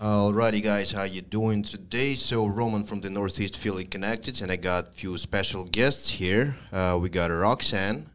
[0.00, 2.16] Alrighty, guys, how you doing today?
[2.16, 6.54] So Roman from the Northeast Philly connected, and I got a few special guests here.
[6.70, 8.10] Uh, we got Roxanne,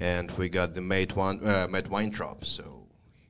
[0.00, 2.46] and we got the Matt, Wan- uh, Matt Weintraub.
[2.46, 2.86] So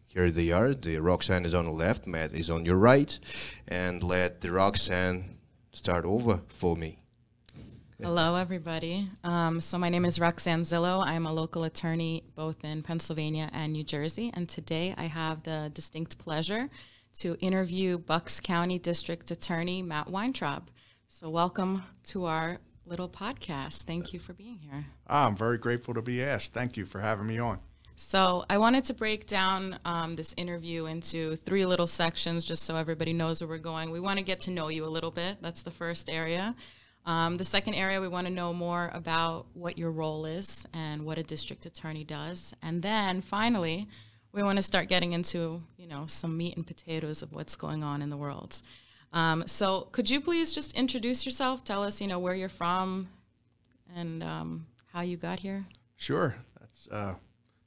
[0.07, 0.73] here they are.
[0.73, 3.19] The Roxanne is on the left, Matt is on your right,
[3.67, 5.39] and let the Roxanne
[5.73, 7.01] start over for me.
[8.01, 9.11] Hello, everybody.
[9.25, 11.05] Um, so, my name is Roxanne Zhilo.
[11.05, 14.31] I'm a local attorney both in Pennsylvania and New Jersey.
[14.35, 16.69] And today I have the distinct pleasure
[17.21, 20.69] to interview Bucks County District Attorney Matt Weintraub.
[21.09, 23.85] So, welcome to our little podcast.
[23.85, 24.85] Thank you for being here.
[25.07, 26.53] I'm very grateful to be asked.
[26.53, 27.61] Thank you for having me on.
[27.97, 32.77] So, I wanted to break down um, this interview into three little sections just so
[32.77, 33.91] everybody knows where we're going.
[33.91, 35.39] We want to get to know you a little bit.
[35.41, 36.55] That's the first area.
[37.07, 41.07] Um, the second area, we want to know more about what your role is and
[41.07, 42.53] what a district attorney does.
[42.63, 43.89] And then finally,
[44.37, 47.83] we want to start getting into, you know, some meat and potatoes of what's going
[47.83, 48.61] on in the world.
[49.15, 51.65] Um, so could you please just introduce yourself?
[51.65, 53.09] Tell us, you know, where you're from
[53.97, 55.65] and um, how you got here.
[55.97, 56.37] Sure.
[56.61, 57.15] That's uh,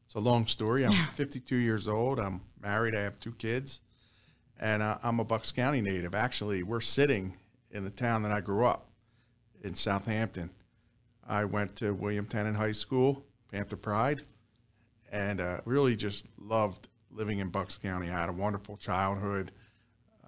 [0.05, 0.85] it's a long story.
[0.85, 2.19] I'm 52 years old.
[2.19, 2.93] I'm married.
[2.93, 3.81] I have two kids,
[4.59, 6.13] and uh, I'm a Bucks County native.
[6.13, 7.33] Actually, we're sitting
[7.71, 8.89] in the town that I grew up
[9.63, 10.51] in Southampton.
[11.27, 14.21] I went to William Tennent High School, Panther Pride,
[15.11, 18.09] and uh, really just loved living in Bucks County.
[18.09, 19.51] I had a wonderful childhood.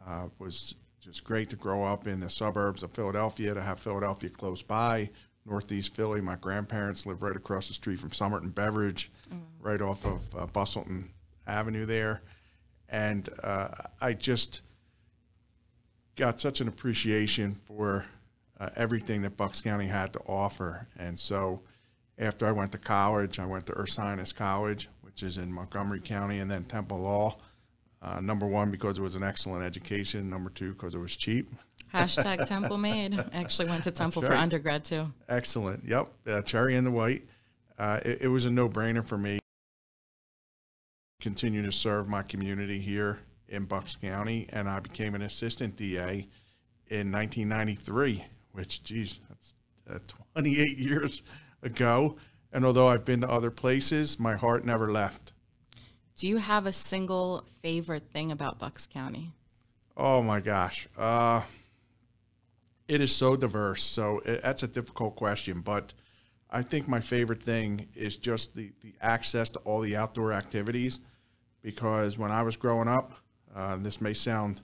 [0.08, 4.30] Uh, was just great to grow up in the suburbs of Philadelphia, to have Philadelphia
[4.30, 5.10] close by.
[5.46, 9.12] Northeast Philly, my grandparents lived right across the street from Somerton Beverage,
[9.60, 11.10] right off of uh, Bustleton
[11.48, 12.22] Avenue there.
[12.90, 14.62] And uh, I just
[16.16, 18.06] got such an appreciation for
[18.60, 20.88] uh, everything that Bucks County had to offer.
[20.98, 21.62] And so
[22.22, 26.40] after I went to college, I went to Ursinus College, which is in Montgomery County,
[26.40, 27.38] and then Temple Law.
[28.02, 30.30] Uh, number one, because it was an excellent education.
[30.30, 31.50] Number two, because it was cheap.
[31.94, 33.20] Hashtag Temple Made.
[33.20, 35.12] I actually went to Temple for undergrad too.
[35.28, 35.84] Excellent.
[35.86, 36.08] Yep.
[36.28, 37.24] Uh, cherry and the white.
[37.78, 39.40] Uh, it, it was a no brainer for me.
[41.20, 46.28] Continue to serve my community here in Bucks County, and I became an assistant DA
[46.88, 49.56] in 1993, which, geez, that's
[49.90, 50.00] uh,
[50.34, 51.24] 28 years
[51.62, 52.18] ago.
[52.52, 55.34] And although I've been to other places, my heart never left.
[56.16, 59.34] Do you have a single favorite thing about Bucks County?
[59.96, 60.88] Oh my gosh.
[60.98, 61.42] Uh,
[62.88, 63.84] it is so diverse.
[63.84, 65.94] So it, that's a difficult question, but
[66.50, 71.00] I think my favorite thing is just the, the access to all the outdoor activities.
[71.62, 73.14] Because when I was growing up,
[73.56, 74.62] uh, this may sound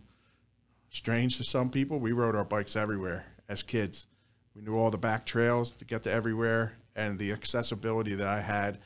[0.89, 4.07] strange to some people, we rode our bikes everywhere as kids.
[4.55, 8.41] We knew all the back trails to get to everywhere, and the accessibility that I
[8.41, 8.79] had,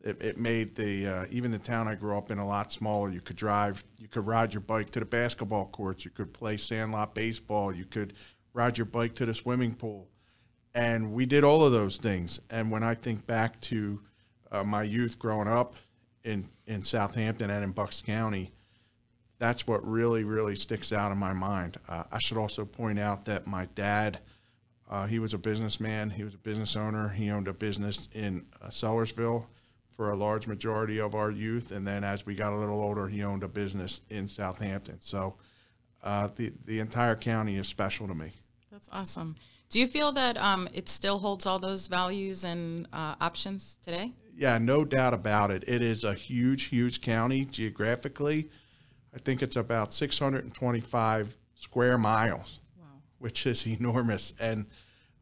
[0.00, 3.10] it, it made the uh, even the town I grew up in a lot smaller.
[3.10, 6.56] You could drive, you could ride your bike to the basketball courts, you could play
[6.56, 8.14] sandlot baseball, you could
[8.54, 10.08] ride your bike to the swimming pool,
[10.74, 12.40] and we did all of those things.
[12.48, 14.00] And when I think back to
[14.52, 15.74] uh, my youth growing up
[16.22, 18.52] in in Southampton and in Bucks County,
[19.40, 21.78] that's what really really sticks out in my mind.
[21.88, 24.20] Uh, I should also point out that my dad.
[24.88, 26.10] Uh, he was a businessman.
[26.10, 27.08] He was a business owner.
[27.08, 29.46] He owned a business in uh, Sellersville
[29.96, 33.08] for a large majority of our youth, and then as we got a little older,
[33.08, 35.00] he owned a business in Southampton.
[35.00, 35.34] So
[36.02, 38.32] uh, the the entire county is special to me.
[38.70, 39.36] That's awesome.
[39.70, 44.12] Do you feel that um, it still holds all those values and uh, options today?
[44.36, 45.64] Yeah, no doubt about it.
[45.66, 48.50] It is a huge, huge county geographically.
[49.14, 52.60] I think it's about 625 square miles.
[53.18, 54.34] Which is enormous.
[54.38, 54.66] And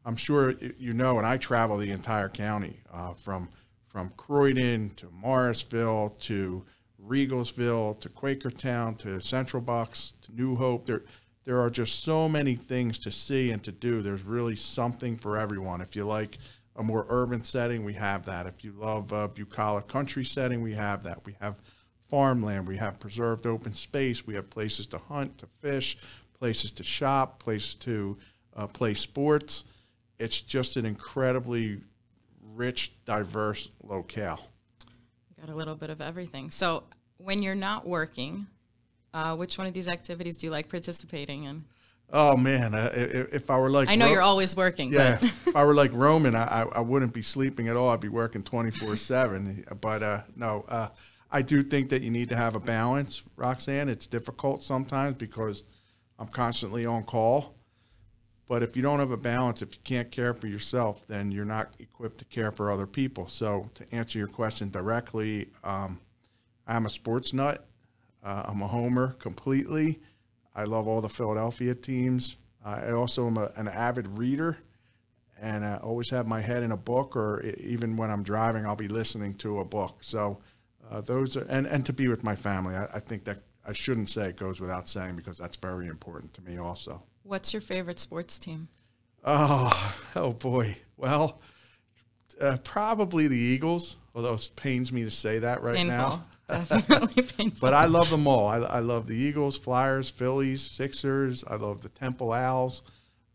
[0.05, 3.49] I'm sure you know, and I travel the entire county uh, from
[3.87, 6.65] from Croydon to Morrisville to
[7.01, 10.85] Riegelsville to Quakertown to Central Bucks to New Hope.
[10.85, 11.03] There,
[11.45, 14.01] there are just so many things to see and to do.
[14.01, 15.79] There's really something for everyone.
[15.79, 16.39] If you like
[16.75, 18.47] a more urban setting, we have that.
[18.47, 21.25] If you love a bucolic country setting, we have that.
[21.25, 21.61] We have
[22.09, 22.67] farmland.
[22.67, 24.25] We have preserved open space.
[24.25, 25.97] We have places to hunt, to fish,
[26.39, 28.17] places to shop, places to
[28.55, 29.63] uh, play sports.
[30.19, 31.81] It's just an incredibly
[32.53, 34.39] rich, diverse locale.
[35.39, 36.51] Got a little bit of everything.
[36.51, 36.83] So
[37.17, 38.47] when you're not working,
[39.13, 41.65] uh, which one of these activities do you like participating in?
[42.13, 45.17] Oh man, uh, if, if I were like I know Ro- you're always working, yeah,
[45.19, 47.89] but if I were like Roman, I, I, I wouldn't be sleeping at all.
[47.89, 49.65] I'd be working twenty four seven.
[49.81, 50.89] But uh, no, uh,
[51.31, 53.89] I do think that you need to have a balance, Roxanne.
[53.89, 55.63] It's difficult sometimes because
[56.17, 57.55] I'm constantly on call.
[58.47, 61.45] But if you don't have a balance, if you can't care for yourself, then you're
[61.45, 63.27] not equipped to care for other people.
[63.27, 65.99] So to answer your question directly, um,
[66.67, 67.67] I'm a sports nut.
[68.23, 69.99] Uh, I'm a homer completely.
[70.55, 72.35] I love all the Philadelphia teams.
[72.63, 74.57] I also am a, an avid reader,
[75.39, 78.75] and I always have my head in a book, or even when I'm driving, I'll
[78.75, 79.97] be listening to a book.
[80.01, 80.39] So
[80.89, 82.75] uh, those are, and, and to be with my family.
[82.75, 86.33] I, I think that I shouldn't say it goes without saying because that's very important
[86.35, 87.03] to me also.
[87.23, 88.67] What's your favorite sports team?
[89.23, 90.77] Oh, oh boy.
[90.97, 91.41] Well,
[92.39, 95.97] uh, probably the Eagles, although it pains me to say that right Painful.
[95.97, 96.21] now.
[96.47, 97.57] Definitely painful.
[97.59, 98.47] But I love them all.
[98.47, 101.43] I, I love the Eagles, Flyers, Phillies, Sixers.
[101.47, 102.83] I love the Temple Owls.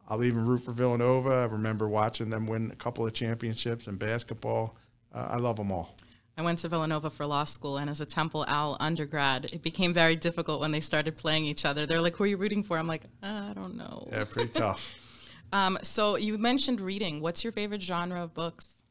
[0.09, 1.31] I'll even root for Villanova.
[1.31, 4.77] I remember watching them win a couple of championships in basketball.
[5.13, 5.97] Uh, I love them all.
[6.41, 9.93] I went to Villanova for law school, and as a Temple Owl undergrad, it became
[9.93, 11.85] very difficult when they started playing each other.
[11.85, 14.95] They're like, "Who are you rooting for?" I'm like, "I don't know." Yeah, pretty tough.
[15.53, 17.21] Um, so you mentioned reading.
[17.21, 18.85] What's your favorite genre of books?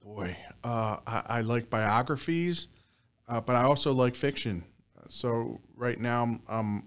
[0.00, 2.68] Boy, uh, I, I like biographies,
[3.26, 4.62] uh, but I also like fiction.
[5.08, 6.84] So right now I'm, I'm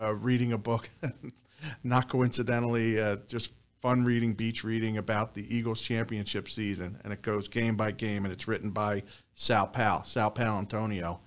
[0.00, 0.88] uh, reading a book,
[1.82, 3.52] not coincidentally, uh, just
[3.82, 8.24] fun reading, beach reading about the Eagles championship season, and it goes game by game,
[8.24, 9.02] and it's written by
[9.34, 11.18] Sal Pal, Sal Paolantonio,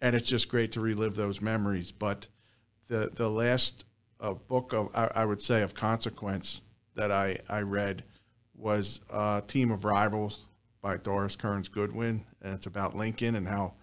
[0.00, 1.92] and it's just great to relive those memories.
[1.92, 2.28] But
[2.88, 3.84] the the last
[4.20, 6.62] uh, book of I, I would say of consequence
[6.94, 8.04] that I I read
[8.56, 10.46] was uh, Team of Rivals
[10.80, 13.74] by Doris Kearns Goodwin, and it's about Lincoln and how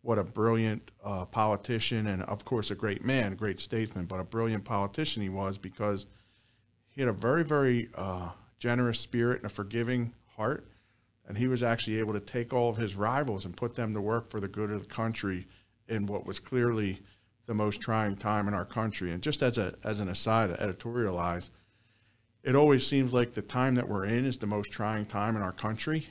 [0.00, 4.24] what a brilliant uh, politician and of course a great man, great statesman, but a
[4.24, 6.06] brilliant politician he was because
[6.94, 10.66] he had a very very uh, generous spirit and a forgiving heart,
[11.26, 14.00] and he was actually able to take all of his rivals and put them to
[14.00, 15.46] work for the good of the country
[15.88, 17.00] in what was clearly
[17.46, 19.12] the most trying time in our country.
[19.12, 21.50] And just as a as an aside, to editorialize,
[22.42, 25.42] it always seems like the time that we're in is the most trying time in
[25.42, 26.08] our country.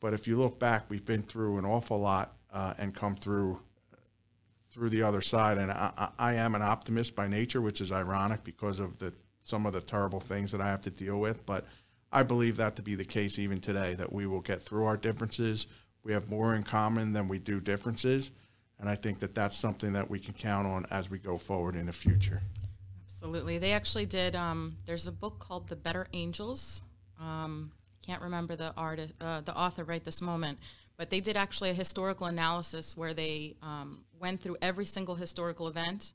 [0.00, 3.60] But if you look back, we've been through an awful lot uh, and come through
[4.70, 5.58] through the other side.
[5.58, 9.12] And I, I I am an optimist by nature, which is ironic because of the
[9.48, 11.46] some of the terrible things that I have to deal with.
[11.46, 11.64] But
[12.12, 14.96] I believe that to be the case even today, that we will get through our
[14.96, 15.66] differences.
[16.02, 18.30] We have more in common than we do differences.
[18.78, 21.74] And I think that that's something that we can count on as we go forward
[21.74, 22.42] in the future.
[23.06, 23.58] Absolutely.
[23.58, 24.36] They actually did.
[24.36, 26.82] Um, there's a book called The Better Angels.
[27.18, 27.72] Um,
[28.06, 30.58] can't remember the artist, uh, the author right this moment,
[30.96, 35.68] but they did actually a historical analysis where they um, went through every single historical
[35.68, 36.12] event,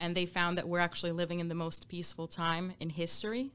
[0.00, 3.52] and they found that we're actually living in the most peaceful time in history.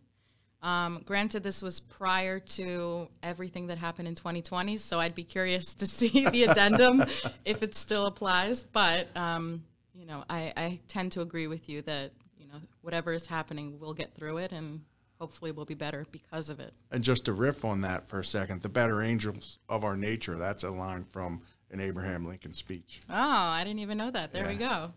[0.61, 5.75] Um, granted, this was prior to everything that happened in 2020, so I'd be curious
[5.75, 7.03] to see the addendum
[7.45, 8.63] if it still applies.
[8.63, 9.63] But um,
[9.93, 13.79] you know, I, I tend to agree with you that you know whatever is happening,
[13.79, 14.81] we'll get through it, and
[15.19, 16.73] hopefully we'll be better because of it.
[16.91, 20.35] And just to riff on that for a second, the better angels of our nature,
[20.35, 21.41] that's a line from
[21.71, 23.01] an Abraham Lincoln speech.
[23.09, 24.31] Oh, I didn't even know that.
[24.31, 24.93] There we go.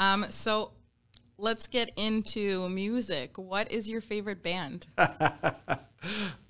[0.00, 0.72] Um, so
[1.38, 3.36] let's get into music.
[3.38, 4.86] What is your favorite band?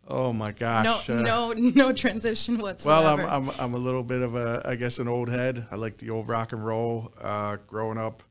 [0.09, 1.11] Oh my No, gosh.
[1.11, 3.23] uh, no, no transition whatsoever.
[3.25, 5.67] Well, I'm, I'm, I'm a little bit of a, I guess, an old head.
[5.71, 7.13] I like the old rock and roll.
[7.21, 8.23] Uh, growing up,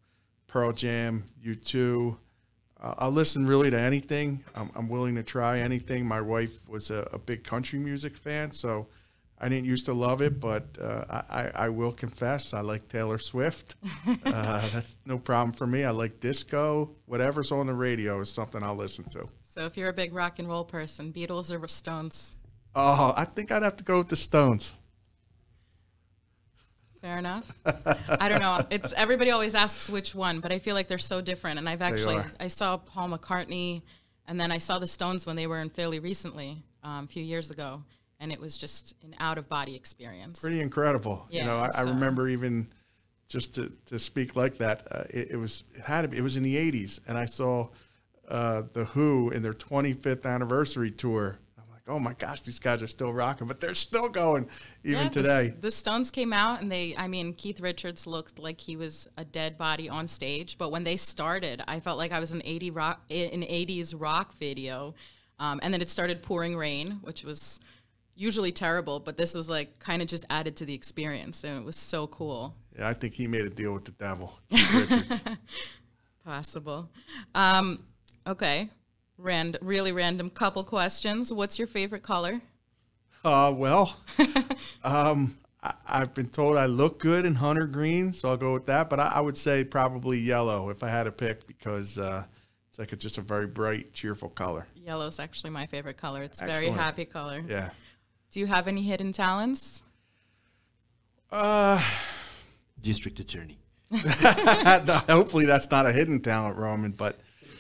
[0.48, 2.16] Pearl Jam, U2.
[2.80, 4.44] Uh, I'll listen really to anything.
[4.56, 6.06] I'm, I'm willing to try anything.
[6.06, 8.88] My wife was a, a big country music fan, so
[9.38, 13.18] I didn't used to love it, but uh, I, I, will confess I like Taylor
[13.18, 13.76] Swift.
[14.26, 15.84] uh, that's no problem for me.
[15.84, 16.92] I like disco.
[17.06, 19.28] Whatever's on the radio is something I'll listen to.
[19.44, 22.36] so if you're a big rock and roll person, Beatles or Stones?
[22.76, 24.74] Oh, I think I'd have to go with the Stones.
[27.02, 27.52] Fair enough.
[28.20, 28.60] I don't know.
[28.72, 31.60] It's everybody always asks which one, but I feel like they're so different.
[31.60, 32.24] And I've actually.
[32.40, 33.84] I saw Paul McCartney,
[34.28, 37.24] and then I saw the Stones when they were in Philly recently, um, a few
[37.24, 37.84] years ago,
[38.20, 40.40] and it was just an out of body experience.
[40.40, 41.26] pretty incredible.
[41.30, 42.68] you know, Yeah, I, I remember even
[43.28, 44.88] just to, to speak like that.
[44.90, 46.18] Uh, it, it was it had to be.
[46.18, 47.70] It was in the '80s, and I saw
[48.28, 51.38] uh, the Who in their 25th anniversary tour.
[51.58, 54.48] I'm like, oh my gosh, these guys are still rocking, but they're still going
[54.84, 55.48] even Yeah, today.
[55.48, 59.10] S- The, Stones came out and they, I mean, Keith Richards looked like he was
[59.18, 60.58] a dead body on stage.
[60.58, 64.36] But when they started, I felt like I was in 80 rock, an 80s rock
[64.38, 64.96] video.
[65.38, 67.60] Um, and then it started pouring rain, which was
[68.16, 71.44] usually terrible, but this was like kind of just added to the experience.
[71.44, 72.56] And it was so cool.
[72.78, 74.40] Yeah, I think he made a deal with the devil.
[76.26, 76.90] Possible.
[77.36, 77.84] Um,
[78.26, 78.70] okay.
[79.18, 81.32] Rand- really random couple questions.
[81.32, 82.42] What's your favorite color?
[83.24, 83.98] Uh, well,
[84.84, 88.66] um, I, I've been told I look good in hunter green, so I'll go with
[88.66, 88.90] that.
[88.90, 92.26] But I, I would say probably yellow if I had to pick because uh,
[92.70, 94.68] it's like it's just a very bright, cheerful color.
[94.76, 96.22] Yellow's actually my favorite color.
[96.24, 97.44] It's a very happy color.
[97.48, 97.70] Yeah.
[98.36, 99.82] Do you have any hidden talents?
[101.32, 101.82] Uh,
[102.82, 103.58] District attorney.
[105.08, 106.92] Hopefully, that's not a hidden talent, Roman.
[106.92, 107.18] But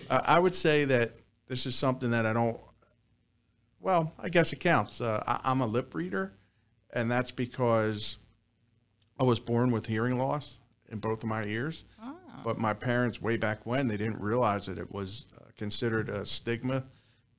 [0.09, 1.13] uh, I would say that
[1.47, 2.59] this is something that I don't.
[3.79, 4.99] Well, I guess it counts.
[4.99, 6.33] Uh, I, I'm a lip reader,
[6.91, 8.17] and that's because
[9.17, 11.85] I was born with hearing loss in both of my ears.
[12.43, 16.25] But my parents, way back when, they didn't realize that it was uh, considered a
[16.25, 16.83] stigma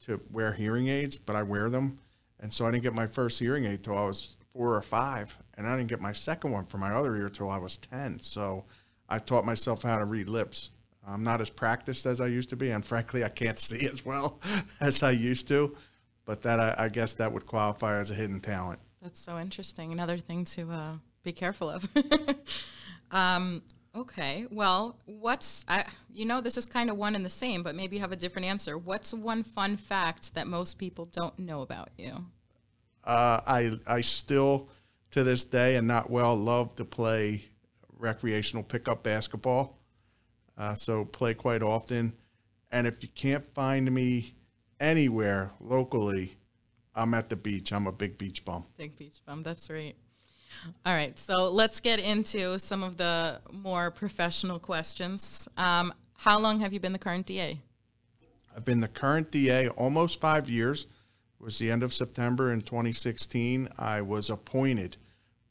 [0.06, 1.98] to wear hearing aids, but I wear them.
[2.40, 5.38] And so I didn't get my first hearing aid till I was four or five,
[5.54, 8.20] and I didn't get my second one for my other ear till I was 10.
[8.20, 8.64] So
[9.08, 10.70] I taught myself how to read lips.
[11.06, 14.04] I'm not as practiced as I used to be, and frankly, I can't see as
[14.04, 14.40] well
[14.80, 15.76] as I used to.
[16.24, 18.80] But that I, I guess that would qualify as a hidden talent.
[19.00, 19.92] That's so interesting.
[19.92, 21.88] Another thing to uh, be careful of.
[23.12, 23.62] um,
[23.96, 24.46] okay.
[24.50, 25.84] Well, what's I?
[26.12, 28.16] You know, this is kind of one and the same, but maybe you have a
[28.16, 28.78] different answer.
[28.78, 32.26] What's one fun fact that most people don't know about you?
[33.04, 34.68] Uh, I I still
[35.12, 37.44] to this day and not well love to play
[37.98, 39.78] recreational pickup basketball.
[40.58, 42.14] Uh, so play quite often,
[42.70, 44.34] and if you can't find me
[44.80, 46.38] anywhere locally,
[46.94, 47.72] I'm at the beach.
[47.72, 48.64] I'm a big beach bum.
[48.76, 49.42] Big beach bum.
[49.42, 49.96] That's right.
[50.84, 51.18] All right.
[51.18, 55.48] So let's get into some of the more professional questions.
[55.56, 57.60] Um, how long have you been the current DA?
[58.56, 60.86] I've been the current DA almost five years.
[61.38, 63.68] It was the end of September in 2016.
[63.78, 64.96] I was appointed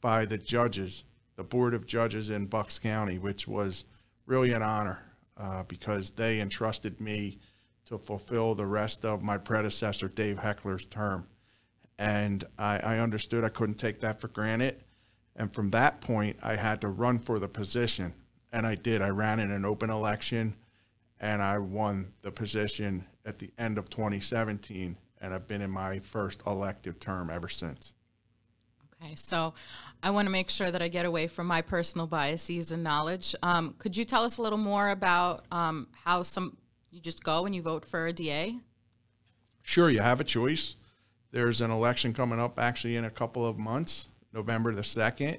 [0.00, 1.04] by the judges,
[1.36, 3.84] the Board of Judges in Bucks County, which was
[4.26, 5.02] really an honor
[5.36, 7.38] uh, because they entrusted me
[7.86, 11.28] to fulfill the rest of my predecessor, Dave Heckler's term.
[11.98, 14.82] And I, I understood I couldn't take that for granted.
[15.36, 18.14] And from that point, I had to run for the position.
[18.52, 19.02] And I did.
[19.02, 20.56] I ran in an open election
[21.20, 24.96] and I won the position at the end of 2017.
[25.20, 27.94] And I've been in my first elective term ever since.
[29.02, 29.52] Okay, so
[30.02, 33.34] I want to make sure that I get away from my personal biases and knowledge.
[33.42, 36.56] Um, could you tell us a little more about um, how some
[36.90, 38.58] you just go and you vote for a DA?
[39.62, 40.76] Sure, you have a choice.
[41.30, 45.38] There's an election coming up actually in a couple of months, November the 2nd.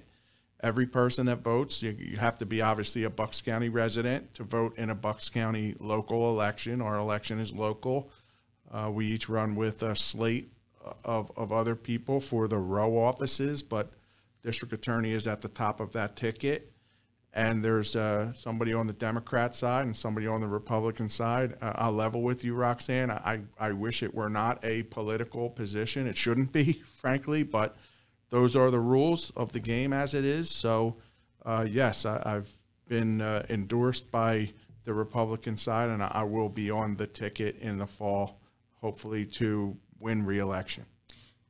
[0.59, 4.43] Every person that votes, you, you have to be obviously a Bucks County resident to
[4.43, 6.81] vote in a Bucks County local election.
[6.81, 8.09] Our election is local.
[8.71, 10.51] Uh, we each run with a slate
[11.05, 13.91] of, of other people for the row offices, but
[14.43, 16.71] district attorney is at the top of that ticket.
[17.33, 21.55] And there's uh, somebody on the Democrat side and somebody on the Republican side.
[21.61, 23.11] Uh, I'll level with you, Roxanne.
[23.11, 26.07] I, I wish it were not a political position.
[26.07, 27.77] It shouldn't be, frankly, but
[28.29, 30.49] those are the rules of the game as it is.
[30.49, 30.97] So,
[31.45, 32.49] uh, yes, I, have
[32.87, 34.51] been uh, endorsed by
[34.83, 38.39] the Republican side, and I will be on the ticket in the fall,
[38.81, 40.85] hopefully, to win reelection.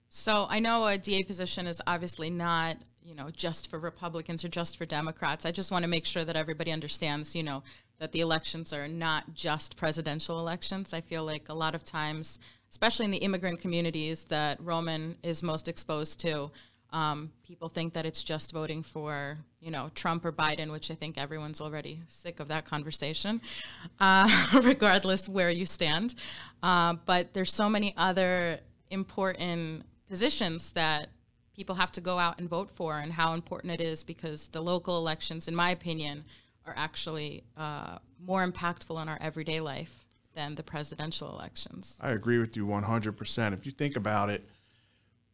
[0.10, 4.50] So I know a DA position is obviously not, you know, just for Republicans or
[4.50, 5.46] just for Democrats.
[5.46, 7.62] I just want to make sure that everybody understands, you know,
[8.00, 10.94] that the elections are not just presidential elections.
[10.94, 12.40] I feel like a lot of times,
[12.70, 16.52] especially in the immigrant communities that Roman is most exposed to,
[16.92, 20.96] um, people think that it's just voting for, you know, Trump or Biden, which I
[20.96, 23.42] think everyone's already sick of that conversation,
[24.00, 26.16] uh, regardless where you stand.
[26.64, 28.60] Uh, but there's so many other
[28.90, 31.10] important positions that
[31.54, 34.62] people have to go out and vote for, and how important it is because the
[34.62, 36.24] local elections, in my opinion,
[36.66, 40.07] are actually uh, more impactful in our everyday life
[40.38, 41.98] than the presidential elections.
[42.00, 43.54] I agree with you 100%.
[43.54, 44.48] If you think about it,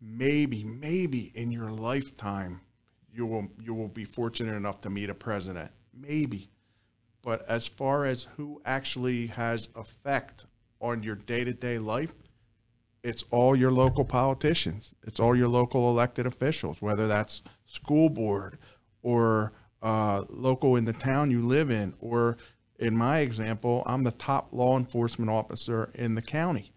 [0.01, 2.61] maybe, maybe in your lifetime,
[3.13, 5.71] you will you will be fortunate enough to meet a president.
[5.93, 6.49] Maybe.
[7.21, 10.45] But as far as who actually has effect
[10.79, 12.13] on your day-to-day life,
[13.03, 14.93] it's all your local politicians.
[15.03, 18.57] It's all your local elected officials, whether that's school board
[19.01, 22.37] or uh, local in the town you live in, or
[22.83, 26.73] in my example, I'm the top law enforcement officer in the county.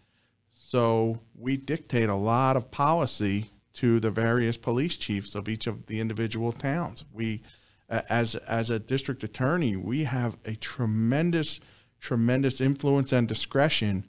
[0.49, 5.87] So we dictate a lot of policy to the various police chiefs of each of
[5.87, 7.05] the individual towns.
[7.13, 7.43] We,
[7.89, 11.61] as as a district attorney, we have a tremendous,
[12.01, 14.07] tremendous influence and discretion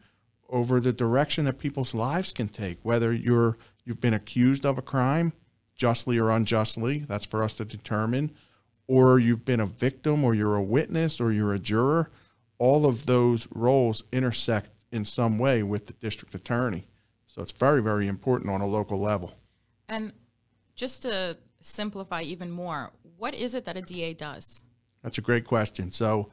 [0.50, 2.77] over the direction that people's lives can take.
[2.84, 5.34] Whether you're you've been accused of a crime,
[5.75, 8.36] justly or unjustly, that's for us to determine,
[8.88, 12.10] or you've been a victim, or you're a witness, or you're a juror.
[12.58, 16.88] All of those roles intersect in some way with the district attorney.
[17.27, 19.36] So it's very, very important on a local level.
[19.88, 20.13] And
[20.75, 24.63] just to simplify even more, what is it that a DA does?
[25.03, 25.91] That's a great question.
[25.91, 26.32] So,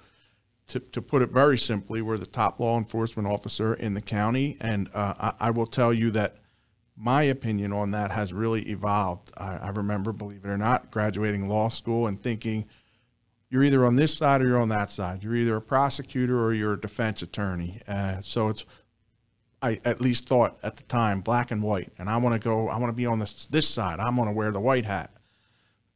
[0.68, 4.56] to, to put it very simply, we're the top law enforcement officer in the county.
[4.61, 6.37] And uh, I, I, will tell you that
[6.96, 9.32] my opinion on that has really evolved.
[9.36, 12.66] I, I remember, believe it or not, graduating law school and thinking
[13.50, 15.22] you're either on this side or you're on that side.
[15.22, 17.80] You're either a prosecutor or you're a defense attorney.
[17.86, 18.64] Uh, so it's,
[19.60, 21.92] I at least thought at the time, black and white.
[21.98, 24.00] And I want to go, I want to be on this, this side.
[24.00, 25.10] I'm going to wear the white hat.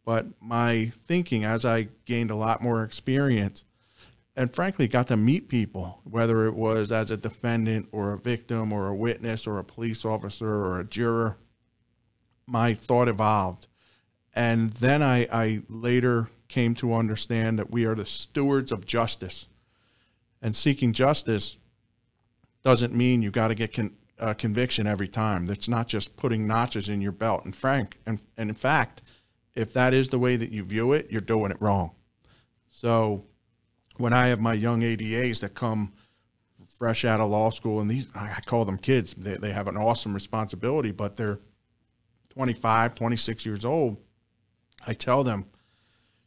[0.05, 3.65] But my thinking as I gained a lot more experience
[4.39, 8.73] and frankly got to meet people, whether it was as a defendant or a victim
[8.73, 11.37] or a witness or a police officer or a juror,
[12.47, 13.67] my thought evolved.
[14.33, 19.49] And then I, I later came to understand that we are the stewards of justice.
[20.41, 21.59] And seeking justice
[22.63, 25.49] doesn't mean you got to get con, uh, conviction every time.
[25.49, 27.45] That's not just putting notches in your belt.
[27.45, 29.03] And frank, and, and in fact,
[29.57, 31.91] if that is the way that you view it, you're doing it wrong.
[32.69, 33.25] So
[33.99, 35.93] when I have my young ADAs that come
[36.67, 39.77] fresh out of law school, and these I call them kids, they, they have an
[39.77, 41.41] awesome responsibility, but they're
[42.31, 43.99] 25, 26 years old.
[44.87, 45.47] I tell them,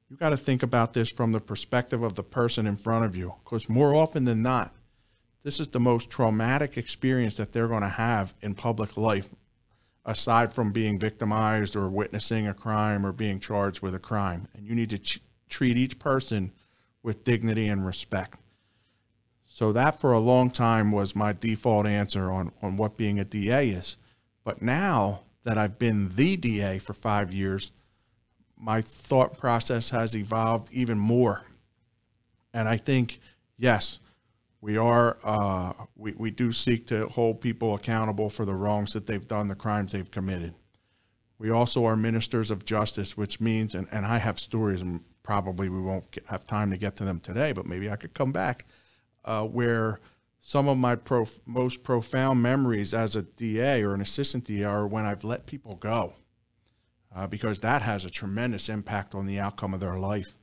[0.10, 3.16] you got to think about this from the perspective of the person in front of
[3.16, 3.36] you.
[3.44, 4.75] Because more often than not,
[5.44, 9.30] this is the most traumatic experience that they're going to have in public life,
[10.06, 14.50] aside from being victimized or witnessing a crime or being charged with a crime.
[14.54, 16.51] And you need to ch- treat each person
[17.03, 18.38] with dignity and respect.
[19.48, 23.25] So that for a long time was my default answer on, on what being a
[23.25, 23.98] DA is.
[24.43, 27.72] But now that I've been the DA for five years,
[28.58, 31.43] my thought process has evolved even more.
[32.53, 33.20] And I think,
[33.58, 34.00] yes,
[34.62, 39.08] we are, uh, we, we do seek to hold people accountable for the wrongs that
[39.08, 40.53] they've done, the crimes they've committed.
[41.39, 45.70] We also are ministers of justice, which means, and, and I have stories, and probably
[45.70, 48.32] we won't get, have time to get to them today, but maybe I could come
[48.32, 48.66] back,
[49.25, 50.00] uh, where
[50.40, 54.88] some of my prof- most profound memories as a DA or an assistant DA are
[54.88, 56.16] when I've let people go
[57.16, 60.38] uh, because that has a tremendous impact on the outcome of their life.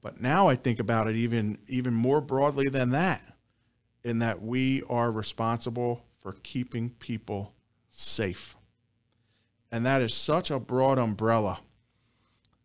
[0.00, 3.22] But now I think about it even even more broadly than that,
[4.04, 7.54] in that we are responsible for keeping people
[7.90, 8.56] safe.
[9.70, 11.60] And that is such a broad umbrella.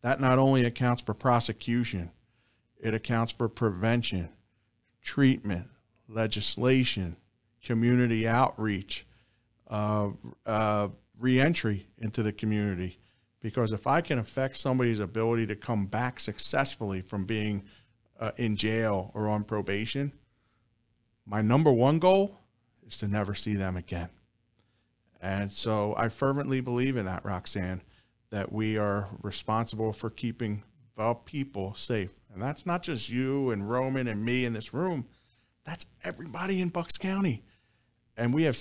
[0.03, 2.11] That not only accounts for prosecution,
[2.79, 4.29] it accounts for prevention,
[5.01, 5.67] treatment,
[6.07, 7.15] legislation,
[7.63, 9.07] community outreach,
[9.69, 10.09] uh,
[10.45, 10.89] uh,
[11.19, 12.99] reentry into the community,
[13.39, 17.63] because if I can affect somebody's ability to come back successfully from being
[18.19, 20.11] uh, in jail or on probation,
[21.25, 22.39] my number one goal
[22.85, 24.09] is to never see them again.
[25.21, 27.81] And so I fervently believe in that, Roxanne,
[28.33, 30.63] that we are responsible for keeping
[30.97, 32.09] the people safe.
[32.33, 35.05] And that's not just you and Roman and me in this room,
[35.63, 37.43] that's everybody in Bucks County.
[38.17, 38.57] And we have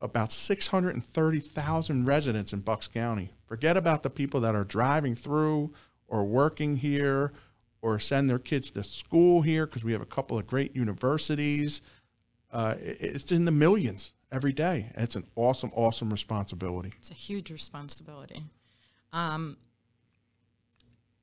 [0.00, 3.32] about 630,000 residents in Bucks County.
[3.44, 5.72] Forget about the people that are driving through
[6.06, 7.32] or working here
[7.82, 11.82] or send their kids to school here because we have a couple of great universities.
[12.52, 14.92] Uh, it's in the millions every day.
[14.94, 16.92] It's an awesome, awesome responsibility.
[16.98, 18.44] It's a huge responsibility.
[19.12, 19.56] Um,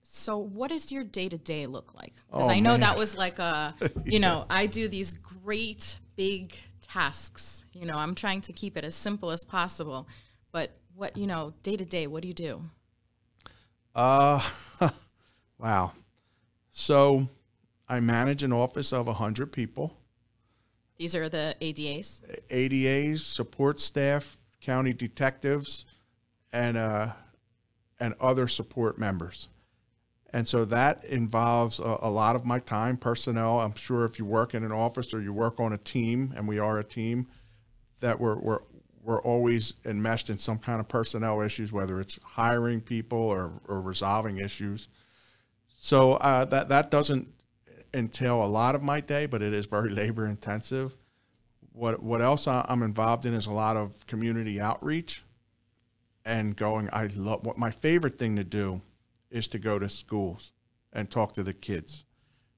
[0.03, 2.13] so, what does your day to day look like?
[2.27, 2.79] Because Oh, I know man.
[2.81, 7.65] that was like a, you know, I do these great big tasks.
[7.73, 10.07] You know, I'm trying to keep it as simple as possible.
[10.51, 12.61] But what, you know, day to day, what do you do?
[13.93, 14.41] Uh,
[15.59, 15.91] wow.
[16.71, 17.27] So
[17.89, 19.97] I manage an office of 100 people,
[20.97, 22.21] These are the ADAs.
[22.49, 25.85] ADAs, support staff, county detectives,
[26.53, 27.11] and, uh,
[27.99, 29.47] and other support members.
[30.35, 33.61] And so that involves a, a lot of my time, personnel.
[33.61, 36.47] I'm sure if you work in an office or you work on a team, and
[36.47, 37.27] we are a team,
[38.01, 38.59] that we're, we're,
[39.01, 43.79] we're always enmeshed in some kind of personnel issues, whether it's hiring people or, or
[43.79, 44.89] resolving issues.
[45.77, 47.29] So uh, that, that doesn't
[47.93, 50.95] entail a lot of my day, but it is very labor intensive.
[51.71, 55.23] What, what else I'm involved in is a lot of community outreach
[56.25, 56.89] and going.
[56.91, 58.81] I love what my favorite thing to do
[59.29, 60.51] is to go to schools
[60.91, 62.05] and talk to the kids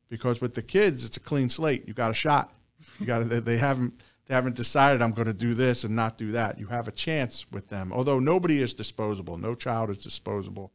[0.10, 1.88] because with the kids it's a clean slate.
[1.88, 2.53] You got a shot.
[2.99, 6.32] You got they, haven't they haven't decided I'm going to do this and not do
[6.32, 6.60] that.
[6.60, 7.91] You have a chance with them.
[7.91, 10.71] Although nobody is disposable, no child is disposable.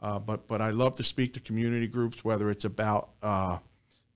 [0.00, 3.58] Uh, but but I love to speak to community groups, whether it's about uh,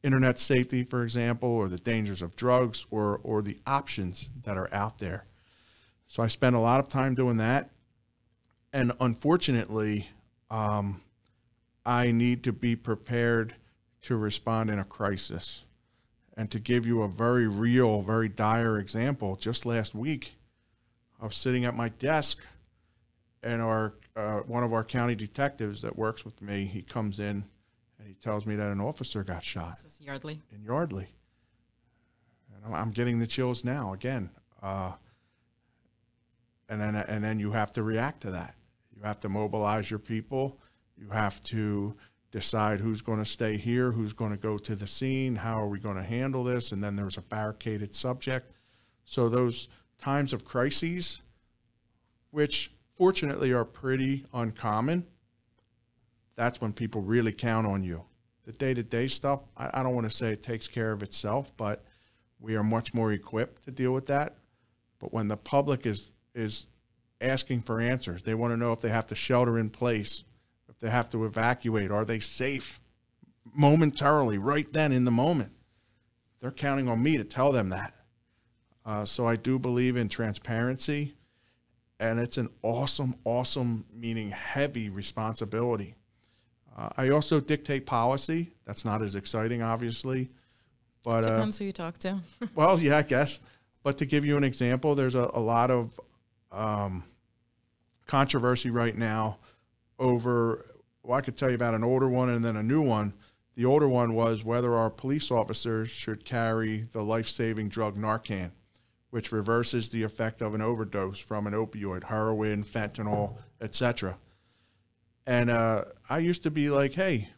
[0.02, 4.72] internet safety, for example, or the dangers of drugs, or or the options that are
[4.74, 5.24] out there.
[6.06, 7.70] So I spend a lot of time doing that,
[8.72, 10.08] and unfortunately,
[10.50, 11.00] um,
[11.84, 13.54] I need to be prepared
[14.02, 15.64] to respond in a crisis.
[16.36, 20.36] And to give you a very real, very dire example, just last week,
[21.20, 22.38] I was sitting at my desk,
[23.42, 27.44] and our uh, one of our county detectives that works with me, he comes in,
[27.98, 30.40] and he tells me that an officer got shot This is Yardley.
[30.54, 31.08] in Yardley.
[32.54, 34.30] And I'm, I'm getting the chills now again.
[34.62, 34.92] Uh,
[36.68, 38.54] and then and then you have to react to that.
[39.00, 40.58] You have to mobilize your people.
[40.96, 41.96] You have to
[42.30, 45.66] decide who's going to stay here, who's going to go to the scene, how are
[45.66, 48.52] we going to handle this, and then there's a barricaded subject.
[49.04, 51.22] So those times of crises,
[52.30, 55.06] which fortunately are pretty uncommon,
[56.36, 58.04] that's when people really count on you.
[58.44, 61.02] The day to day stuff, I, I don't want to say it takes care of
[61.02, 61.84] itself, but
[62.38, 64.36] we are much more equipped to deal with that.
[64.98, 66.66] But when the public is is
[67.20, 70.24] asking for answers, they want to know if they have to shelter in place,
[70.68, 72.80] if they have to evacuate, are they safe
[73.54, 75.52] momentarily, right then in the moment.
[76.40, 77.94] They're counting on me to tell them that.
[78.84, 81.14] Uh, so I do believe in transparency,
[81.98, 85.96] and it's an awesome, awesome, meaning heavy responsibility.
[86.76, 88.52] Uh, I also dictate policy.
[88.64, 90.30] That's not as exciting, obviously,
[91.04, 92.20] but uh, Depends who you talk to.
[92.54, 93.40] well, yeah, I guess.
[93.82, 95.98] But to give you an example, there's a, a lot of
[96.52, 97.04] um,
[98.10, 99.38] controversy right now
[99.98, 100.66] over.
[101.02, 103.14] Well, I could tell you about an older one and then a new one.
[103.54, 108.50] The older one was whether our police officers should carry the life-saving drug Narcan,
[109.10, 114.18] which reverses the effect of an overdose from an opioid, heroin, fentanyl, etc.
[115.24, 117.28] And uh, I used to be like, hey,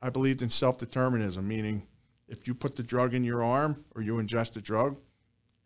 [0.00, 1.86] I believed in self-determinism, meaning
[2.28, 4.98] if you put the drug in your arm or you ingest a drug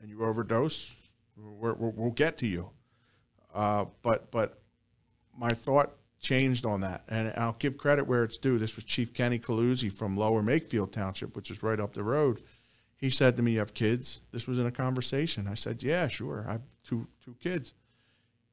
[0.01, 0.95] and you overdose,
[1.37, 2.71] we're, we'll get to you.
[3.55, 4.61] Uh, but but
[5.37, 8.59] my thought changed on that, and I'll give credit where it's due.
[8.59, 12.43] This was Chief Kenny Coluzzi from Lower Makefield Township, which is right up the road.
[12.97, 15.49] He said to me, "You have kids?" This was in a conversation.
[15.49, 16.45] I said, "Yeah, sure.
[16.47, 17.73] I have two two kids."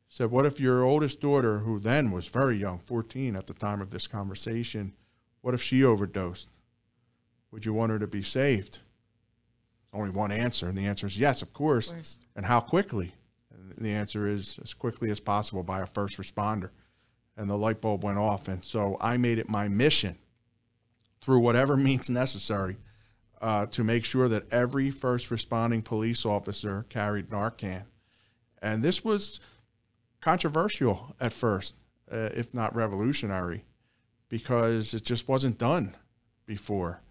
[0.07, 3.53] He said, "What if your oldest daughter, who then was very young, 14 at the
[3.53, 4.93] time of this conversation,
[5.41, 6.47] what if she overdosed?
[7.51, 8.79] Would you want her to be saved?"
[9.91, 11.89] Only one answer, and the answer is yes, of course.
[11.89, 12.19] Of course.
[12.35, 13.15] And how quickly?
[13.77, 16.69] The answer is as quickly as possible by a first responder.
[17.35, 18.47] And the light bulb went off.
[18.47, 20.17] And so I made it my mission
[21.21, 22.77] through whatever means necessary
[23.41, 27.83] uh, to make sure that every first responding police officer carried Narcan.
[28.61, 29.39] And this was
[30.21, 31.75] controversial at first,
[32.11, 33.65] uh, if not revolutionary,
[34.29, 35.95] because it just wasn't done
[36.45, 37.01] before.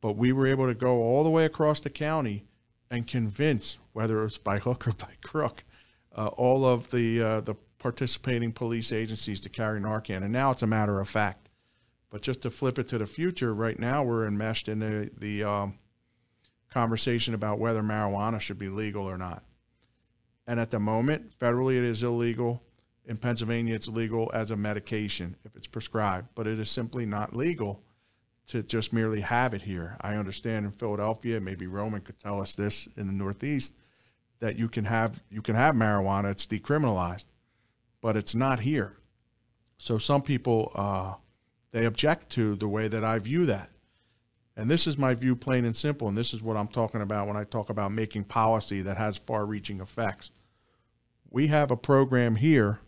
[0.00, 2.44] But we were able to go all the way across the county
[2.90, 5.64] and convince, whether it was by hook or by crook,
[6.16, 10.22] uh, all of the uh, the participating police agencies to carry Narcan.
[10.22, 11.48] And now it's a matter of fact.
[12.10, 15.44] But just to flip it to the future, right now we're enmeshed in the, the
[15.44, 15.78] um,
[16.70, 19.44] conversation about whether marijuana should be legal or not.
[20.46, 22.62] And at the moment, federally it is illegal.
[23.04, 27.36] In Pennsylvania, it's legal as a medication if it's prescribed, but it is simply not
[27.36, 27.82] legal
[28.48, 29.96] to just merely have it here.
[30.00, 33.74] I understand in Philadelphia, maybe Roman could tell us this in the Northeast,
[34.40, 36.30] that you can have you can have marijuana.
[36.30, 37.26] It's decriminalized,
[38.00, 38.96] but it's not here.
[39.76, 41.14] So some people uh,
[41.70, 43.70] they object to the way that I view that,
[44.56, 46.08] and this is my view, plain and simple.
[46.08, 49.18] And this is what I'm talking about when I talk about making policy that has
[49.18, 50.30] far-reaching effects.
[51.30, 52.80] We have a program here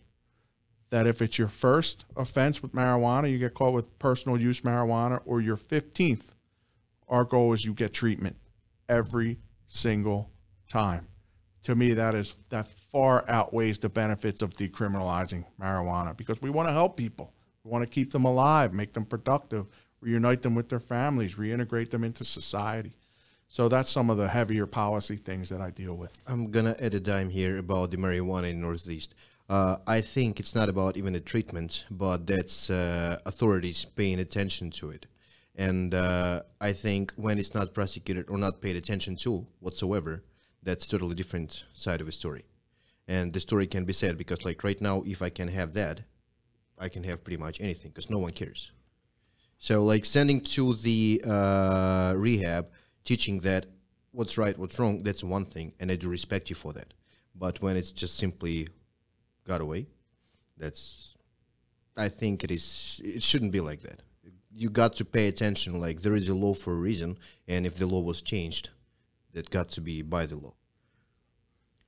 [0.89, 5.21] that if it's your first offense with marijuana, you get caught with personal use marijuana,
[5.25, 6.31] or your 15th,
[7.07, 8.35] our goal is you get treatment
[8.89, 10.29] every single
[10.67, 11.07] time.
[11.63, 16.67] To me, that is that far outweighs the benefits of decriminalizing marijuana because we want
[16.69, 17.33] to help people.
[17.63, 19.67] We want to keep them alive, make them productive,
[19.99, 22.93] reunite them with their families, reintegrate them into society.
[23.47, 26.17] So that's some of the heavier policy things that I deal with.
[26.25, 29.13] I'm gonna add a dime here about the marijuana in Northeast.
[29.49, 34.71] Uh, I think it's not about even the treatment, but that's uh, authorities paying attention
[34.71, 35.05] to it.
[35.55, 40.23] And uh, I think when it's not prosecuted or not paid attention to whatsoever,
[40.63, 42.45] that's totally different side of a story.
[43.07, 46.01] And the story can be said because, like right now, if I can have that,
[46.79, 48.71] I can have pretty much anything because no one cares.
[49.57, 52.69] So, like sending to the uh, rehab,
[53.03, 53.65] teaching that
[54.11, 56.93] what's right, what's wrong, that's one thing, and I do respect you for that.
[57.35, 58.67] But when it's just simply
[59.47, 59.87] got away,
[60.57, 61.15] that's,
[61.95, 64.01] I think it is, it shouldn't be like that.
[64.53, 67.75] You got to pay attention, like there is a law for a reason, and if
[67.75, 68.69] the law was changed,
[69.33, 70.53] that got to be by the law.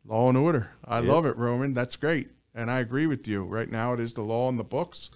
[0.05, 0.71] Law and order.
[0.83, 1.11] I Yeah.
[1.13, 1.73] love it, Roman.
[1.73, 2.29] That's great.
[2.53, 3.43] And I agree with you.
[3.43, 5.09] Right now, it is the law in the books.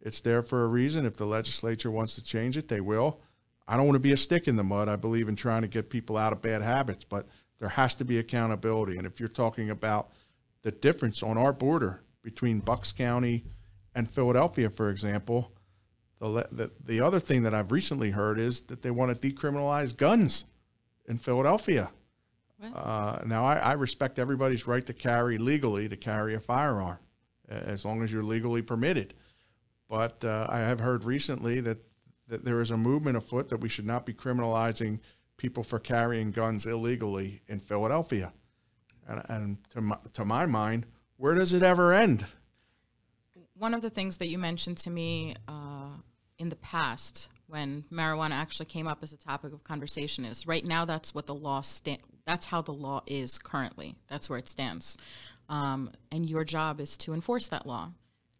[0.00, 1.04] It's there for a reason.
[1.04, 3.20] If the legislature wants to change it, they will.
[3.66, 4.88] I don't want to be a stick in the mud.
[4.88, 8.04] I believe in trying to get people out of bad habits, but there has to
[8.04, 8.96] be accountability.
[8.96, 10.10] And if you're talking about
[10.62, 13.44] the difference on our border between Bucks County
[13.94, 15.52] and Philadelphia, for example,
[16.20, 19.96] The, the the other thing that I've recently heard is that they want to decriminalize
[19.96, 20.46] guns
[21.08, 21.90] in Philadelphia.
[22.74, 26.98] Uh, now, I, I respect everybody's right to carry legally to carry a firearm,
[27.48, 29.14] as long as you're legally permitted.
[29.88, 31.78] But uh, I have heard recently that,
[32.26, 34.98] that there is a movement afoot that we should not be criminalizing
[35.36, 38.32] people for carrying guns illegally in Philadelphia.
[39.06, 42.26] And, and to, my, to my mind, where does it ever end?
[43.54, 45.96] One of the things that you mentioned to me uh,
[46.38, 50.64] in the past when marijuana actually came up as a topic of conversation is right
[50.64, 53.96] now that's what the law sta- that's how the law is currently.
[54.06, 54.98] That's where it stands.
[55.48, 57.92] Um, and your job is to enforce that law.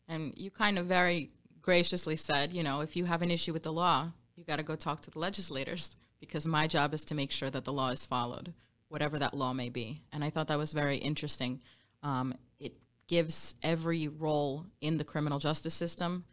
[0.08, 1.30] And you kind of very
[1.62, 4.62] graciously said you know if you have an issue with the law you got to
[4.62, 7.90] go talk to the legislators because my job is to make sure that the law
[7.90, 8.54] is followed
[8.88, 10.02] whatever that law may be.
[10.12, 11.60] And i thought that was very interesting.
[12.02, 12.74] Um, it
[13.06, 16.24] gives every role in the criminal justice system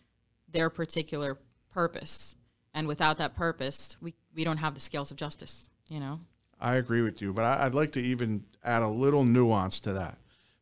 [0.48, 1.38] their particular
[1.72, 2.36] purpose.
[2.76, 6.20] And without that purpose, we, we don't have the scales of justice, you know?
[6.60, 9.94] I agree with you, but I, I'd like to even add a little nuance to
[9.94, 10.18] that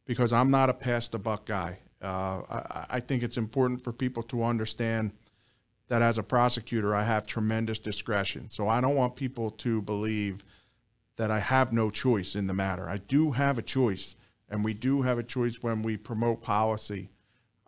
[0.06, 1.80] because I'm not a pass the buck guy.
[2.02, 5.12] Uh, I, I think it's important for people to understand
[5.88, 8.48] that as a prosecutor, I have tremendous discretion.
[8.48, 10.44] So I don't want people to believe
[11.18, 12.88] that I have no choice in the matter.
[12.88, 14.16] I do have a choice,
[14.50, 17.10] and we do have a choice when we promote policy.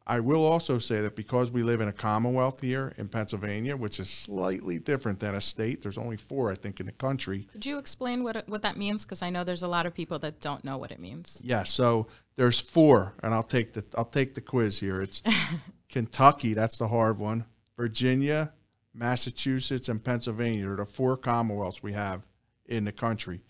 [0.08, 4.00] I will also say that because we live in a commonwealth here in Pennsylvania, which
[4.00, 7.48] is slightly different than a state, there's only four, I think, in the country.
[7.52, 9.04] Could you explain what, it- what that means?
[9.04, 11.42] Because I know there's a lot of people that don't know what it means.
[11.44, 15.02] Yeah, so there's four, and I'll take the I'll take the quiz here.
[15.02, 15.24] It's
[15.90, 17.46] Kentucky, that's the hard one.
[17.76, 18.54] Virginia,
[18.94, 22.22] Massachusetts, and Pennsylvania are the four commonwealths we have
[22.68, 23.42] in the country.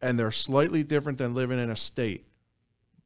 [0.00, 2.26] And they're slightly different than living in a state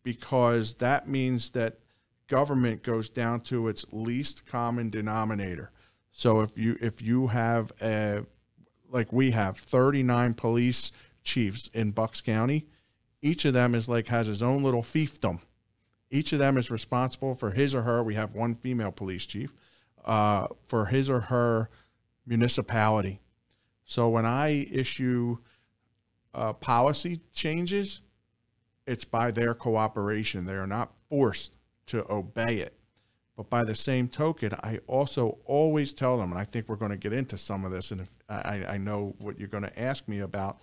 [0.03, 1.79] because that means that
[2.29, 5.71] government goes down to its least common denominator.
[6.13, 8.25] So if you if you have a
[8.91, 12.67] like we have 39 police chiefs in Bucks County,
[13.23, 15.41] each of them is like has his own little fiefdom.
[16.11, 18.03] Each of them is responsible for his or her.
[18.03, 19.53] We have one female police chief
[20.05, 21.69] uh, for his or her
[22.27, 23.21] municipality.
[23.85, 25.39] So when I issue
[26.33, 28.01] uh, policy changes,
[28.87, 30.45] it's by their cooperation.
[30.45, 31.57] They are not forced
[31.87, 32.79] to obey it.
[33.37, 36.93] But by the same token, I also always tell them, and I think we're going
[36.93, 39.81] to get into some of this, and if, I, I know what you're going to
[39.81, 40.61] ask me about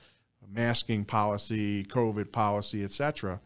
[0.52, 3.40] masking policy, COVID policy, etc.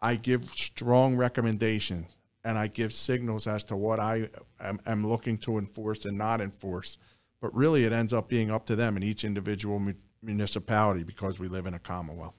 [0.00, 4.28] I give strong recommendations and I give signals as to what I
[4.60, 6.98] am, am looking to enforce and not enforce.
[7.40, 11.38] But really, it ends up being up to them in each individual mu- municipality because
[11.38, 12.34] we live in a commonwealth.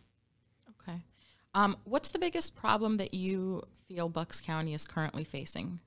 [1.54, 5.80] Um, what's the biggest problem that you feel Bucks County is currently facing?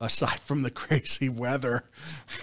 [0.00, 1.84] aside from the crazy weather,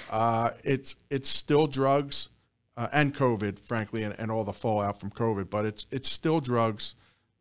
[0.10, 2.30] uh, it's it's still drugs
[2.76, 5.50] uh, and COVID, frankly, and, and all the fallout from COVID.
[5.50, 6.96] But it's it's still drugs,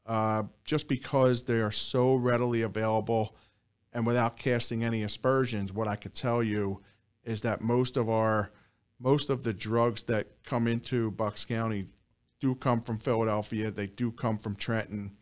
[0.06, 3.36] uh, just because they are so readily available,
[3.92, 5.72] and without casting any aspersions.
[5.72, 6.80] What I could tell you
[7.24, 8.50] is that most of our
[8.98, 11.86] most of the drugs that come into Bucks County
[12.40, 13.70] do come from Philadelphia.
[13.70, 15.16] They do come from Trenton,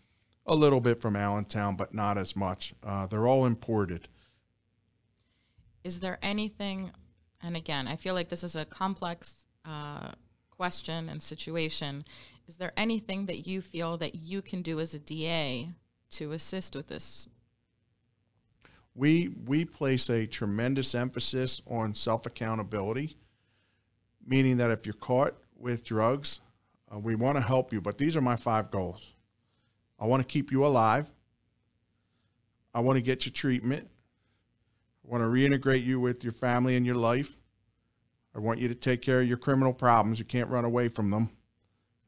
[0.46, 2.74] a little bit from Allentown, but not as much.
[2.82, 4.08] Uh, they're all imported.
[5.82, 6.90] Is there anything,
[7.42, 10.12] and again, I feel like this is a complex uh,
[10.50, 12.04] question and situation.
[12.48, 15.70] Is there anything that you feel that you can do as a DA
[16.10, 17.28] to assist with this?
[18.94, 23.16] we we place a tremendous emphasis on self accountability,
[24.24, 26.40] meaning that if you're caught with drugs,
[26.94, 27.80] uh, we want to help you.
[27.80, 29.12] But these are my five goals.
[29.98, 31.10] I want to keep you alive.
[32.74, 33.88] I want to get you treatment.
[35.04, 37.38] I want to reintegrate you with your family and your life.
[38.34, 40.18] I want you to take care of your criminal problems.
[40.18, 41.30] You can't run away from them.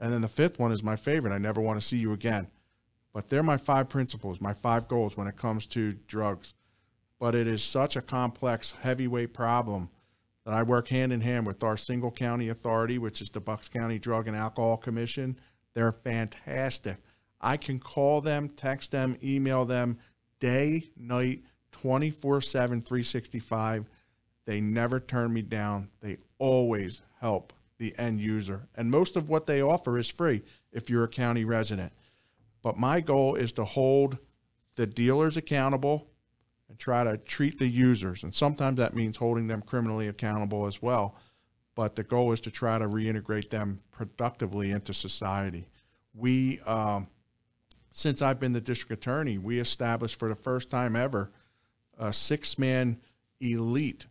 [0.01, 1.33] And then the fifth one is my favorite.
[1.33, 2.49] I never want to see you again.
[3.12, 6.55] But they're my five principles, my five goals when it comes to drugs
[7.18, 9.90] but it is such a complex, heavyweight problem
[10.46, 13.68] that I work hand in hand with our single county authority, which is the Bucks
[13.68, 15.40] County Drug and Alcohol Commission.
[15.74, 16.98] They're fantastic.
[17.40, 19.98] I can call them, text them, email them
[20.38, 23.90] day, night, 24 7, 365.
[24.44, 25.88] They never turn me down.
[26.00, 28.68] They always help the end user.
[28.76, 31.92] And most of what they offer is free if you're a county resident.
[32.62, 34.18] But my goal is to hold
[34.76, 36.06] the dealers accountable
[36.68, 38.22] and try to treat the users.
[38.22, 41.16] And sometimes that means holding them criminally accountable as well.
[41.74, 45.68] But the goal is to try to reintegrate them productively into society.
[46.14, 47.09] We, um,
[47.90, 51.31] since I've been the district attorney, we established for the first time ever
[51.98, 52.98] a six man
[53.40, 54.07] elite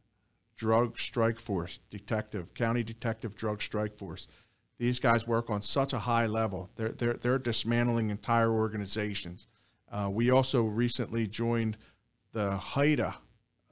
[0.56, 4.28] Drug Strike Force, detective, county detective drug strike force.
[4.78, 6.70] These guys work on such a high level.
[6.76, 9.48] They're, they're, they're dismantling entire organizations.
[9.92, 11.78] Uh, we also recently joined
[12.36, 13.16] the HIDTA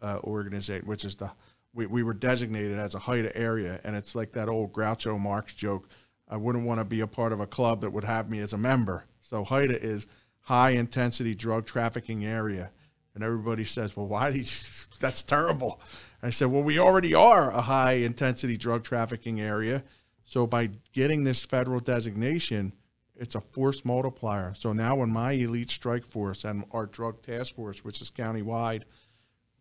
[0.01, 1.29] uh, organization, which is the,
[1.73, 3.81] we, we were designated as a HIDTA area.
[3.83, 5.89] And it's like that old Groucho Marx joke.
[6.29, 8.53] I wouldn't want to be a part of a club that would have me as
[8.53, 9.03] a member.
[9.19, 10.07] So HIDTA is
[10.39, 12.71] high intensity drug trafficking area.
[13.13, 14.29] And everybody says, well, why?
[14.29, 14.45] You,
[14.99, 15.81] that's terrible.
[16.21, 19.83] And I said, well, we already are a high intensity drug trafficking area.
[20.23, 22.71] So by getting this federal designation,
[23.15, 24.53] it's a force multiplier.
[24.55, 28.83] So now when my elite strike force and our drug task force, which is countywide,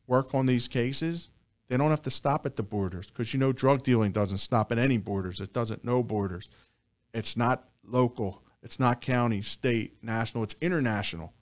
[0.07, 1.29] work on these cases,
[1.69, 4.73] they don't have to stop at the borders because you know drug dealing doesn't stop
[4.73, 5.41] at any borders.
[5.41, 6.49] It doesn't know borders.
[7.15, 8.43] It's not local.
[8.63, 10.45] It's not county, state, national.
[10.45, 11.33] It's international.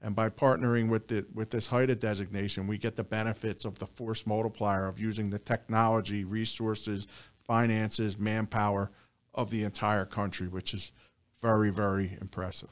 [0.00, 3.86] And by partnering with the with this HIDTA designation, we get the benefits of the
[3.86, 7.06] force multiplier of using the technology, resources,
[7.46, 8.90] finances, manpower
[9.34, 10.92] of the entire country, which is
[11.42, 12.70] very, very impressive.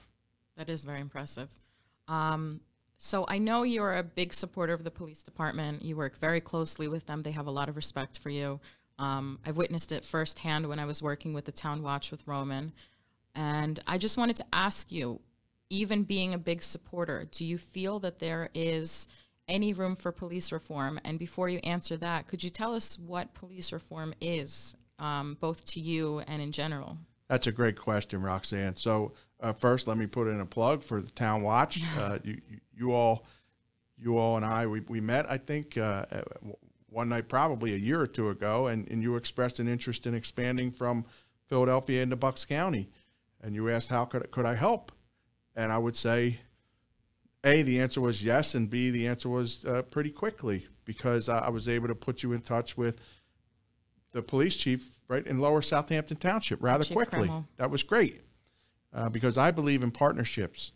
[0.56, 1.50] That is very impressive.
[2.08, 2.60] Um,
[2.96, 5.84] so I know you're a big supporter of the police department.
[5.84, 7.22] You work very closely with them.
[7.22, 8.60] They have a lot of respect for you.
[8.98, 12.72] Um, I've witnessed it firsthand when I was working with the town watch with Roman.
[13.34, 15.20] And I just wanted to ask you,
[15.70, 19.06] even being a big supporter, do you feel that there is
[19.48, 21.00] any room for police reform?
[21.04, 25.64] And before you answer that, could you tell us what police reform is, um, both
[25.66, 26.98] to you and in general?
[27.30, 28.74] That's a great question, Roxanne.
[28.74, 31.80] So uh, first, let me put in a plug for the Town Watch.
[31.96, 32.40] Uh, you,
[32.76, 33.24] you, all,
[33.96, 35.30] you all, and I, we, we met.
[35.30, 36.06] I think uh,
[36.88, 40.14] one night, probably a year or two ago, and, and you expressed an interest in
[40.14, 41.04] expanding from
[41.46, 42.88] Philadelphia into Bucks County,
[43.40, 44.90] and you asked how could could I help,
[45.54, 46.40] and I would say,
[47.44, 51.48] a the answer was yes, and b the answer was uh, pretty quickly because I
[51.50, 53.00] was able to put you in touch with
[54.12, 57.28] the police chief right in Lower Southampton Township rather chief quickly.
[57.28, 57.46] Kreml.
[57.56, 58.22] That was great
[58.92, 60.72] uh, because I believe in partnerships,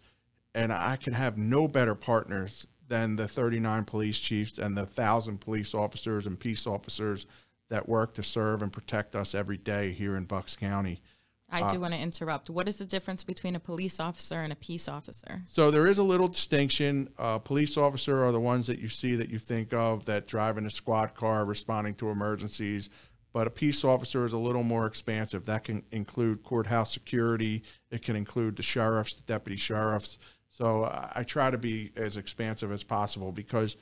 [0.55, 5.41] and I can have no better partners than the 39 police chiefs and the thousand
[5.41, 7.27] police officers and peace officers
[7.71, 11.01] that work to serve and protect us every day here in Bucks County.
[11.51, 12.51] I do uh, want to interrupt.
[12.51, 15.43] What is the difference between a police officer and a peace officer?
[15.47, 17.09] So there is a little distinction.
[17.19, 20.59] Uh, police officer are the ones that you see that you think of that drive
[20.59, 22.91] in a squad car responding to emergencies
[23.35, 25.45] but a peace officer is a little more expansive.
[25.45, 27.65] That can include courthouse security.
[27.91, 30.21] It can include the sheriffs, the deputy sheriffs.
[30.49, 33.77] So I try to be as expansive as possible because,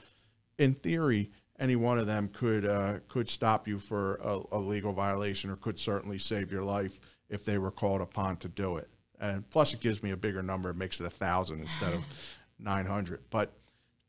[0.56, 4.94] in theory, any one of them could uh, could stop you for a, a, legal
[4.94, 8.88] violation or could certainly save your life if they were called upon to do it.
[9.20, 10.70] And plus, it gives me a bigger number.
[10.70, 12.04] It makes it a thousand instead of
[12.58, 13.20] nine hundred.
[13.28, 13.52] But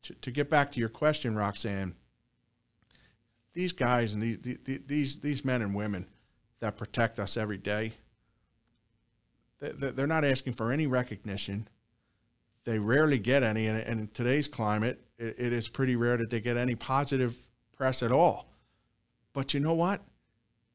[0.04, 1.96] to, to get back to your question, Roxanne
[3.54, 6.06] these guys and these, these, these men and women
[6.60, 7.94] that protect us every day,
[9.60, 11.68] they're not asking for any recognition.
[12.64, 13.66] They rarely get any.
[13.66, 17.36] And in today's climate, it is pretty rare that they get any positive
[17.76, 18.50] press at all.
[19.32, 20.02] But you know what?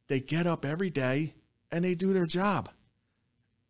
[0.08, 1.36] They get up every day
[1.72, 2.70] and they do their job.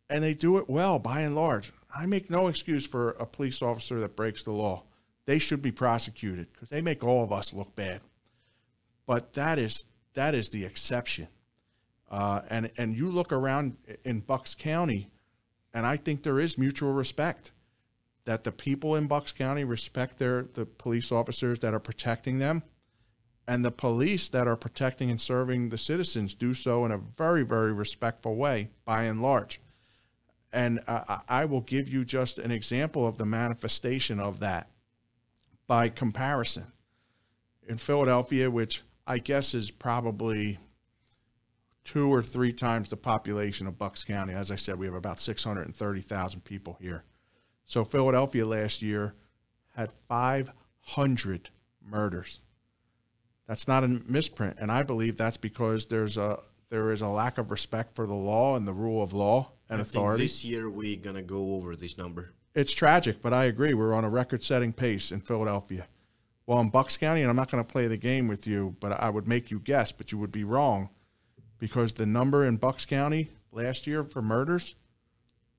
[0.10, 1.72] And they do it well by and large.
[1.94, 4.84] I make no excuse for a police officer that breaks the law.
[5.26, 8.02] They should be prosecuted because they make all of us look bad
[9.10, 11.30] but that is that is the exception.
[12.12, 15.10] Uh, and and you look around in Bucks County,
[15.74, 17.52] and I think there is mutual respect
[18.26, 22.62] that the people in Bucks County respect their the police officers that are protecting them,
[23.48, 27.42] and the police that are protecting and serving the citizens do so in a very
[27.42, 29.60] very respectful way by and large.
[30.54, 34.70] And I, I will give you just an example of the manifestation of that
[35.66, 36.74] by comparison.
[37.68, 40.60] In Philadelphia, which I guess is probably
[41.84, 44.34] two or three times the population of Bucks County.
[44.34, 47.06] As I said, we have about 630,000 people here.
[47.66, 49.16] So Philadelphia last year
[49.76, 51.50] had 500
[51.84, 52.42] murders.
[53.48, 57.40] That's not a misprint, and I believe that's because there's a there is a lack
[57.40, 60.22] of respect for the law and the rule of law and I authority.
[60.22, 62.34] this year we're gonna go over this number.
[62.54, 63.74] It's tragic, but I agree.
[63.74, 65.88] We're on a record-setting pace in Philadelphia.
[66.50, 68.92] Well, in Bucks County, and I'm not going to play the game with you, but
[69.00, 70.90] I would make you guess, but you would be wrong
[71.60, 74.74] because the number in Bucks County last year for murders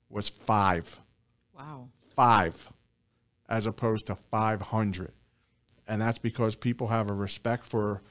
[0.09, 0.99] was five.
[1.57, 1.91] Wow.
[2.17, 2.73] Five,
[3.49, 5.13] as opposed to 500.
[5.87, 8.03] And that's because people have a respect for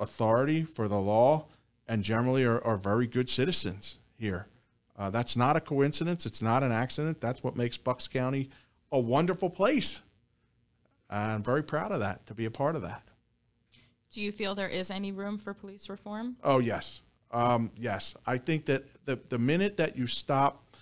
[0.00, 1.44] authority, for the law,
[1.86, 4.46] and generally are, are very good citizens here.
[4.96, 6.24] Uh, that's not a coincidence.
[6.24, 7.20] It's not an accident.
[7.20, 8.48] That's what makes Bucks County
[8.90, 10.00] a wonderful place.
[11.08, 13.02] I'm very proud of that, to be a part of that.
[14.12, 16.36] Do you feel there is any room for police reform?
[16.42, 18.14] Oh yes, um, yes.
[18.26, 20.76] I think that the the minute that you stop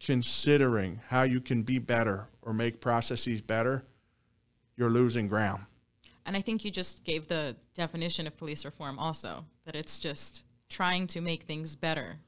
[0.00, 3.84] considering how you can be better or make processes better,
[4.76, 5.64] you're losing ground.
[6.24, 10.44] And I think you just gave the definition of police reform also, that it's just
[10.68, 12.18] trying to make things better.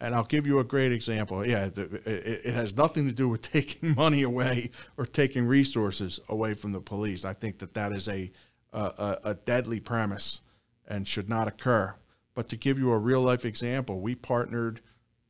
[0.00, 1.46] And I'll give you a great example.
[1.46, 6.20] Yeah, it, it, it has nothing to do with taking money away or taking resources
[6.28, 7.24] away from the police.
[7.24, 8.30] I think that that is a
[8.74, 10.40] a, a deadly premise
[10.86, 11.94] and should not occur.
[12.34, 14.80] But to give you a real life example, we partnered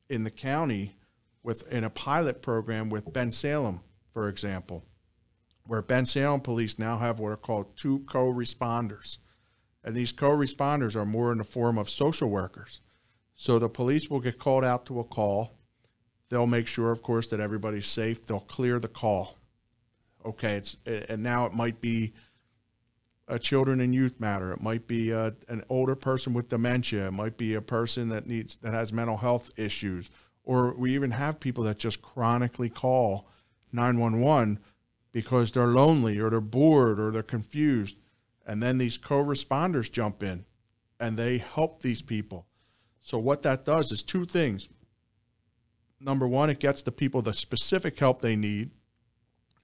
[0.09, 0.97] in the county
[1.43, 3.81] with in a pilot program with Bensalem,
[4.13, 4.85] for example,
[5.67, 9.19] where Bensalem police now have what are called two co-responders.
[9.83, 12.81] And these co-responders are more in the form of social workers.
[13.35, 15.59] So the police will get called out to a call.
[16.29, 18.25] They'll make sure, of course, that everybody's safe.
[18.25, 19.39] They'll clear the call.
[20.25, 22.15] Okay, it's and now it might be
[23.29, 24.53] a children and youth matter.
[24.53, 27.09] It might be a, an older person with dementia.
[27.09, 30.11] It might be a person that needs that has mental health issues,
[30.43, 33.29] or we even have people that just chronically call
[33.73, 34.61] 911
[35.13, 37.97] because they're lonely or they're bored or they're confused,
[38.47, 40.45] and then these co-responders jump in
[40.99, 42.47] and they help these people.
[43.05, 44.69] So what that does is two things.
[46.01, 48.71] Number one, it gets the people the specific help they need,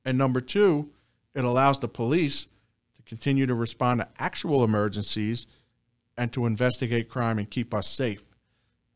[0.05, 0.91] and number two,
[1.35, 2.47] it allows the police
[2.97, 5.47] to continue to respond to actual emergencies
[6.17, 8.25] and to investigate crime and keep us safe.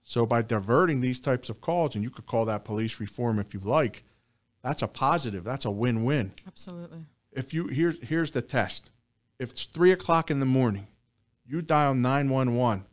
[0.02, 3.54] So by diverting these types of calls, and you could call that police reform if
[3.54, 4.04] you like,
[4.62, 5.42] that's a positive.
[5.42, 6.32] That's a win-win.
[6.46, 7.06] Absolutely.
[7.32, 8.90] If you here's here's the test.
[9.38, 10.86] If it's three o'clock in the morning,
[11.46, 12.84] you dial nine one one.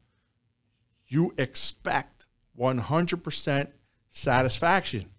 [1.11, 3.71] You expect one hundred percent
[4.09, 5.09] satisfaction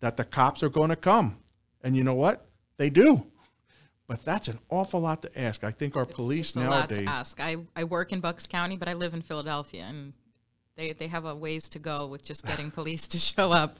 [0.00, 1.38] that the cops are going to come,
[1.82, 2.46] and you know what?
[2.76, 3.26] They do.
[4.06, 5.64] But that's an awful lot to ask.
[5.64, 6.98] I think our police it's a nowadays.
[6.98, 7.40] lot to ask.
[7.40, 10.12] I, I work in Bucks County, but I live in Philadelphia, and
[10.76, 13.78] they, they have a ways to go with just getting police to show up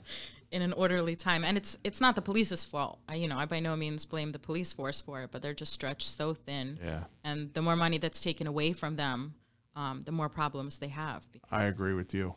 [0.49, 1.43] in an orderly time.
[1.43, 2.97] And it's it's not the police's fault.
[3.07, 5.53] I, you know, I by no means blame the police force for it, but they're
[5.53, 6.79] just stretched so thin.
[6.83, 7.03] Yeah.
[7.23, 9.35] And the more money that's taken away from them,
[9.75, 11.29] um, the more problems they have.
[11.31, 12.35] Because, I agree with you.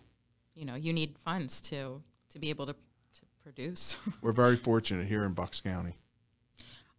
[0.54, 3.98] You know, you need funds to to be able to, to produce.
[4.22, 5.96] We're very fortunate here in Bucks County.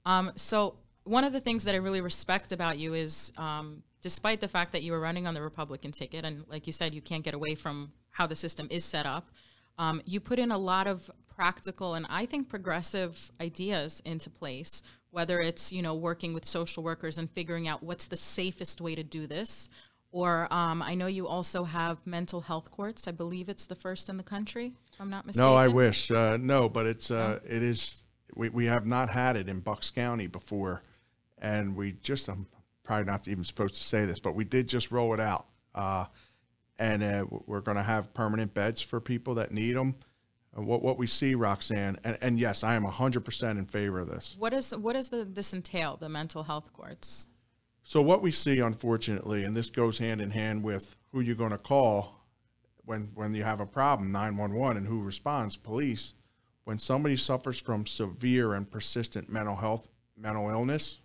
[0.06, 4.42] Um, so one of the things that I really respect about you is, um, despite
[4.42, 7.02] the fact that you were running on the Republican ticket, and like you said, you
[7.02, 9.30] can't get away from how the system is set up.
[9.78, 14.82] Um, you put in a lot of practical and I think progressive ideas into place.
[15.12, 18.94] Whether it's you know working with social workers and figuring out what's the safest way
[18.96, 19.70] to do this,
[20.12, 23.08] or um, I know you also have mental health courts.
[23.08, 25.49] I believe it's the first in the country, if I'm not mistaken.
[25.49, 26.10] No, I wish.
[26.10, 28.03] Uh, no, but it's uh, it is.
[28.36, 30.82] We, we have not had it in Bucks County before,
[31.38, 32.47] and we just I'm
[32.84, 36.05] probably not even supposed to say this, but we did just roll it out, uh,
[36.80, 39.95] and uh, we're going to have permanent beds for people that need them.
[40.53, 44.08] what what we see, Roxanne, and, and yes, I am hundred percent in favor of
[44.08, 44.36] this.
[44.39, 45.97] What is what does the, this entail?
[45.97, 47.28] The mental health courts.
[47.90, 51.52] So what we see, unfortunately, and this goes hand in hand with who you're going
[51.52, 52.26] to call
[52.84, 56.14] when when you have a problem, 911, and who responds, police.
[56.66, 61.00] When somebody suffers from severe and persistent mental health, mental illness,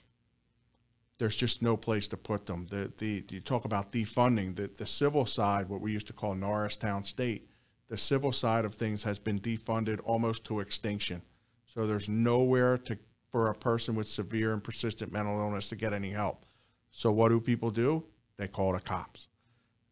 [1.19, 2.67] there's just no place to put them.
[2.69, 6.35] The the you talk about defunding the the civil side, what we used to call
[6.35, 7.47] Norristown State,
[7.87, 11.23] the civil side of things has been defunded almost to extinction.
[11.65, 12.99] So there's nowhere to
[13.31, 16.45] for a person with severe and persistent mental illness to get any help.
[16.93, 18.05] So what do people do?
[18.37, 19.29] They call the cops.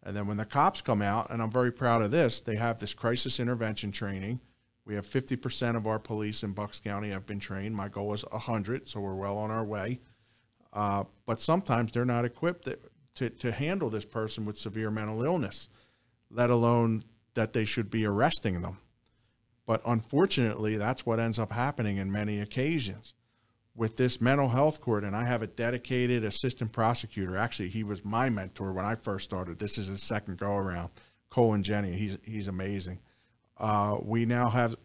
[0.02, 2.78] And then when the cops come out, and I'm very proud of this, they have
[2.78, 4.40] this crisis intervention training.
[4.84, 7.74] We have 50% of our police in Bucks County have been trained.
[7.74, 10.00] My goal is 100, so we're well on our way.
[10.72, 12.68] Uh, but sometimes they're not equipped
[13.16, 15.68] to, to handle this person with severe mental illness,
[16.30, 18.78] let alone that they should be arresting them.
[19.66, 23.14] But unfortunately, that's what ends up happening in many occasions
[23.74, 27.36] with this mental health court, and I have a dedicated assistant prosecutor.
[27.36, 29.58] Actually, he was my mentor when I first started.
[29.58, 30.90] This is his second go around.
[31.30, 32.98] Colin Jenny, he's he's amazing.
[33.56, 34.76] Uh, we now have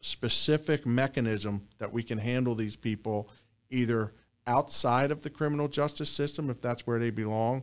[0.00, 3.30] specific mechanism that we can handle these people
[3.70, 4.12] either
[4.46, 7.62] outside of the criminal justice system, if that's where they belong,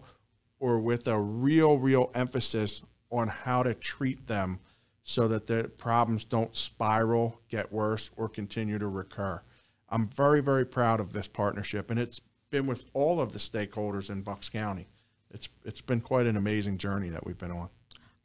[0.59, 4.59] or with a real, real emphasis on how to treat them
[5.03, 9.41] so that the problems don't spiral, get worse, or continue to recur.
[9.90, 14.10] I'm very, very proud of this partnership, and it's been with all of the stakeholders
[14.10, 14.88] in Bucks County.
[15.32, 17.70] It's it's been quite an amazing journey that we've been on.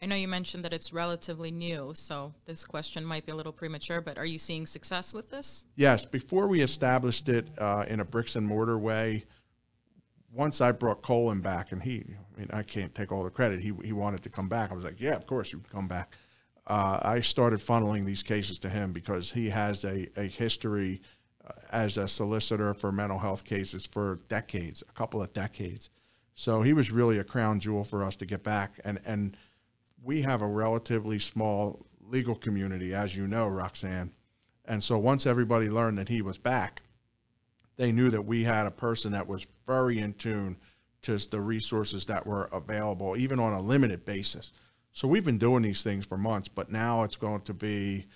[0.02, 3.52] I know you mentioned that it's relatively new, so this question might be a little
[3.52, 5.66] premature, but are you seeing success with this?
[5.76, 9.26] Yes, before we established it uh, in a bricks and mortar way,
[10.32, 12.04] once I brought Colin back, and he,
[12.34, 13.60] I mean, I can't take all the credit.
[13.60, 14.70] He he wanted to come back.
[14.70, 16.14] I was like, yeah, of course you can come back.
[16.66, 21.02] Uh, I started funneling these cases to him because he has a, a history
[21.70, 25.90] as a solicitor for mental health cases for decades, a couple of decades.
[26.34, 28.80] So he was really a crown jewel for us to get back.
[28.84, 29.36] And, and
[30.02, 34.12] we have a relatively small legal community, as you know, Roxanne.
[34.64, 36.82] And so once everybody learned that he was back,
[37.76, 40.56] they knew that we had a person that was very in tune
[41.02, 44.52] to the resources that were available, even on a limited basis.
[44.92, 48.06] So we've been doing these things for months, but now it's going to be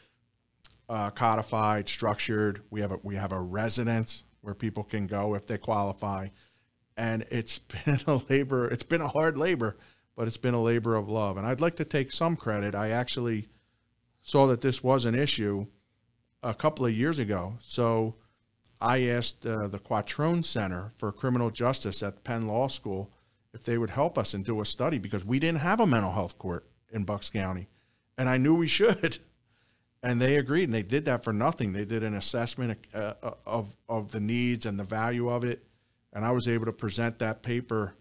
[0.89, 2.63] uh, codified, structured.
[2.71, 6.29] We have a, we have a residence where people can go if they qualify,
[6.97, 8.67] and it's been a labor.
[8.67, 9.77] It's been a hard labor,
[10.17, 11.37] but it's been a labor of love.
[11.37, 12.75] And I'd like to take some credit.
[12.75, 13.49] I actually
[14.23, 15.67] saw that this was an issue
[16.43, 18.17] a couple of years ago, so
[18.81, 23.11] I asked uh, the Quattrone Center for Criminal Justice at Penn Law School
[23.55, 26.13] if they would help us and do a study because we didn't have a mental
[26.13, 27.69] health court in Bucks County,
[28.19, 29.19] and I knew we should.
[30.05, 31.73] And they agreed, and they did that for nothing.
[31.73, 35.65] They did an assessment uh, uh, of of the needs and the value of it,
[36.13, 37.95] and I was able to present that paper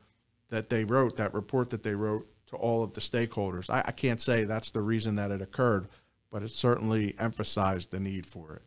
[0.50, 3.70] that they wrote, that report that they wrote, to all of the stakeholders.
[3.70, 5.88] I, I can't say that's the reason that it occurred,
[6.30, 8.62] but it certainly emphasized the need for it.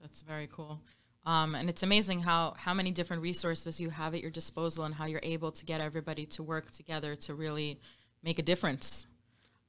[0.00, 0.80] That's very cool.
[1.26, 4.94] Um, and it's amazing how, how many different resources you have at your disposal and
[4.94, 7.80] how you're able to get everybody to work together to really
[8.22, 9.06] make a difference.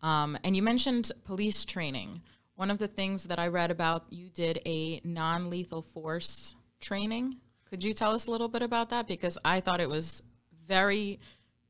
[0.02, 2.22] Um, and you mentioned police training.
[2.62, 7.38] One of the things that I read about, you did a non lethal force training.
[7.68, 9.07] Could you tell us a little bit about that?
[9.07, 10.22] Because I thought it was
[10.68, 11.20] very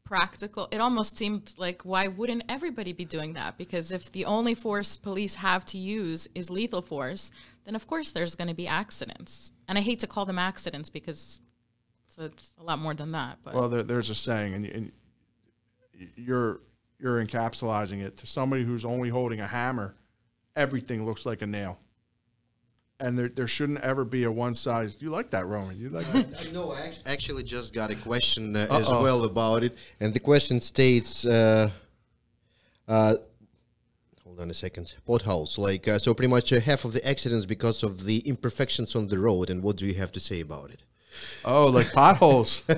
[0.03, 0.67] practical.
[0.69, 3.57] It almost seemed like why wouldn't everybody be doing that?
[3.57, 7.31] Because if the only force police have to use is lethal force,
[7.63, 9.53] then of course there's going to be accidents.
[9.69, 11.39] And I hate to call them accidents because
[12.05, 13.37] it's, it's a lot more than that.
[13.45, 14.91] But Well, there, there's a saying, and, and
[16.17, 16.59] you're
[16.99, 19.95] you're encapsulating it to somebody who's only holding a hammer.
[20.55, 21.79] Everything looks like a nail,
[22.99, 24.97] and there there shouldn't ever be a one size.
[24.99, 25.79] You like that, Roman?
[25.79, 26.27] You like that?
[26.39, 26.71] I know.
[26.71, 31.25] I actually just got a question uh, as well about it, and the question states.
[31.25, 31.71] Uh,
[32.87, 33.15] uh,
[34.23, 34.95] hold on a second.
[35.05, 38.95] Potholes, like uh, so, pretty much uh, half of the accidents because of the imperfections
[38.95, 39.49] on the road.
[39.49, 40.83] And what do you have to say about it?
[41.43, 42.63] Oh, like potholes.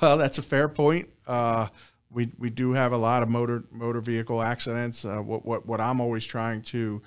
[0.00, 1.08] well, that's a fair point.
[1.26, 1.68] Uh,
[2.14, 5.04] we we do have a lot of motor motor vehicle accidents.
[5.04, 7.02] Uh, what what what I'm always trying to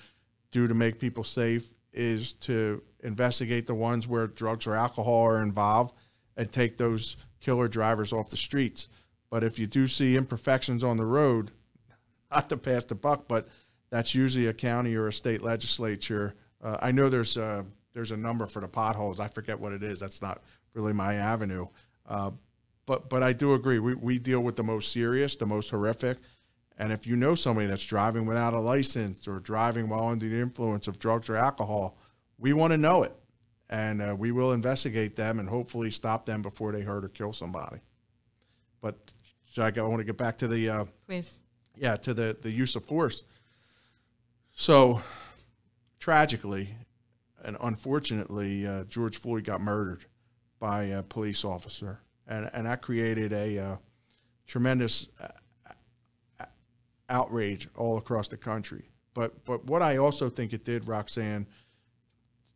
[0.52, 5.42] do to make people safe is to investigate the ones where drugs or alcohol are
[5.42, 5.94] involved
[6.36, 8.88] and take those killer drivers off the streets.
[9.30, 11.52] But if you do see imperfections on the road,
[12.32, 13.48] not to pass the buck, but
[13.90, 16.36] that's usually a county or a state legislature.
[16.62, 19.20] Uh, I know there's a, there's a number for the potholes.
[19.20, 20.00] I forget what it is.
[20.00, 20.42] That's not
[20.74, 21.68] really my avenue.
[22.08, 22.32] Uh,
[22.88, 23.78] but but I do agree.
[23.78, 26.18] We we deal with the most serious, the most horrific.
[26.80, 30.40] And if you know somebody that's driving without a license or driving while under the
[30.40, 31.98] influence of drugs or alcohol,
[32.38, 33.14] we want to know it,
[33.70, 37.34] and uh, we will investigate them and hopefully stop them before they hurt or kill
[37.34, 37.78] somebody.
[38.80, 38.96] But
[39.52, 41.40] so I, go- I want to get back to the uh, please.
[41.76, 43.24] yeah, to the, the use of force.
[44.54, 45.02] So,
[46.00, 46.76] tragically
[47.44, 50.06] and unfortunately, uh, George Floyd got murdered
[50.60, 53.76] by a police officer, and and that created a uh,
[54.46, 55.28] tremendous uh,
[56.40, 56.46] uh,
[57.10, 58.90] outrage all across the country.
[59.14, 61.48] But but what I also think it did, Roxanne,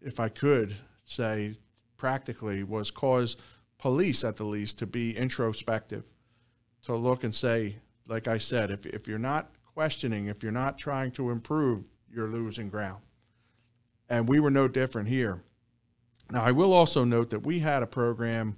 [0.02, 1.58] if I could say
[1.98, 3.38] practically, was cause
[3.78, 6.04] police at the least to be introspective
[6.84, 10.78] to look and say, like I said, if, if you're not questioning, if you're not
[10.78, 13.02] trying to improve, you're losing ground.
[14.10, 15.42] And we were no different here.
[16.30, 18.58] Now, I will also note that we had a program,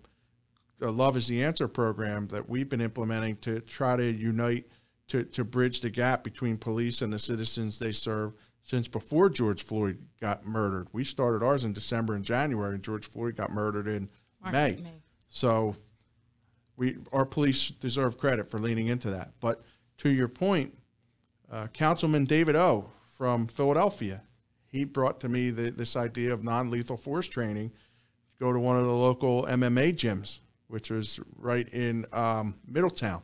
[0.80, 4.68] the Love is the Answer program, that we've been implementing to try to unite,
[5.08, 9.62] to, to bridge the gap between police and the citizens they serve since before George
[9.64, 10.88] Floyd got murdered.
[10.94, 14.10] We started ours in December and January, and George Floyd got murdered in
[14.42, 14.76] March, May.
[14.82, 15.02] May.
[15.28, 15.76] So
[16.78, 19.34] we our police deserve credit for leaning into that.
[19.40, 19.62] But
[20.00, 20.78] to your point,
[21.52, 24.22] uh, Councilman David O from Philadelphia,
[24.66, 27.72] he brought to me the, this idea of non-lethal force training.
[28.40, 30.40] Go to one of the local MMA gyms,
[30.74, 33.22] which was right in um, Middletown.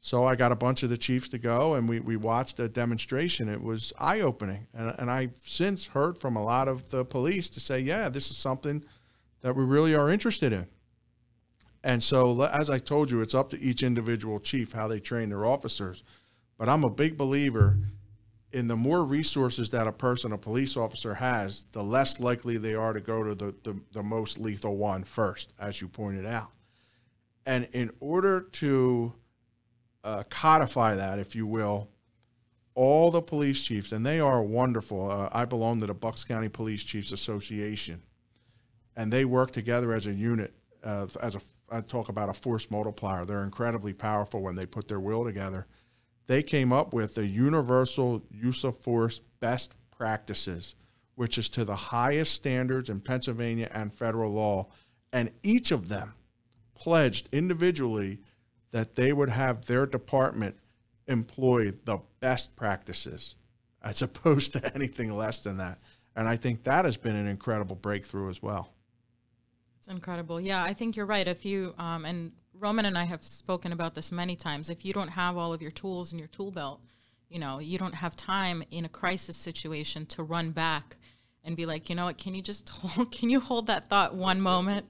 [0.00, 2.68] So I got a bunch of the chiefs to go, and we, we watched a
[2.68, 3.48] demonstration.
[3.48, 7.48] It was eye opening, and, and I've since heard from a lot of the police
[7.50, 8.84] to say, yeah, this is something
[9.40, 10.66] that we really are interested in.
[11.84, 15.28] And so, as I told you, it's up to each individual chief how they train
[15.28, 16.02] their officers.
[16.58, 17.78] But I'm a big believer
[18.52, 22.74] in the more resources that a person, a police officer has, the less likely they
[22.74, 26.50] are to go to the, the, the most lethal one first, as you pointed out.
[27.44, 29.12] And in order to
[30.04, 31.88] uh, codify that, if you will,
[32.74, 35.10] all the police chiefs, and they are wonderful.
[35.10, 38.02] Uh, I belong to the Bucks County Police Chiefs Association,
[38.96, 40.54] and they work together as a unit.
[40.84, 41.40] Uh, as a,
[41.70, 43.24] I talk about a force multiplier.
[43.24, 45.66] They're incredibly powerful when they put their will together.
[46.28, 50.74] They came up with the universal use of force best practices,
[51.14, 54.68] which is to the highest standards in Pennsylvania and federal law,
[55.12, 56.12] and each of them
[56.74, 58.20] pledged individually
[58.70, 60.56] that they would have their department
[61.06, 63.34] employ the best practices
[63.82, 65.78] as opposed to anything less than that.
[66.14, 68.74] And I think that has been an incredible breakthrough as well.
[69.78, 70.40] It's incredible.
[70.40, 71.26] Yeah, I think you're right.
[71.26, 74.92] If you, um, and Roman and I have spoken about this many times, if you
[74.92, 76.80] don't have all of your tools in your tool belt,
[77.28, 80.96] you know, you don't have time in a crisis situation to run back
[81.44, 84.14] and be like, you know what, can you just hold, can you hold that thought
[84.14, 84.86] one moment?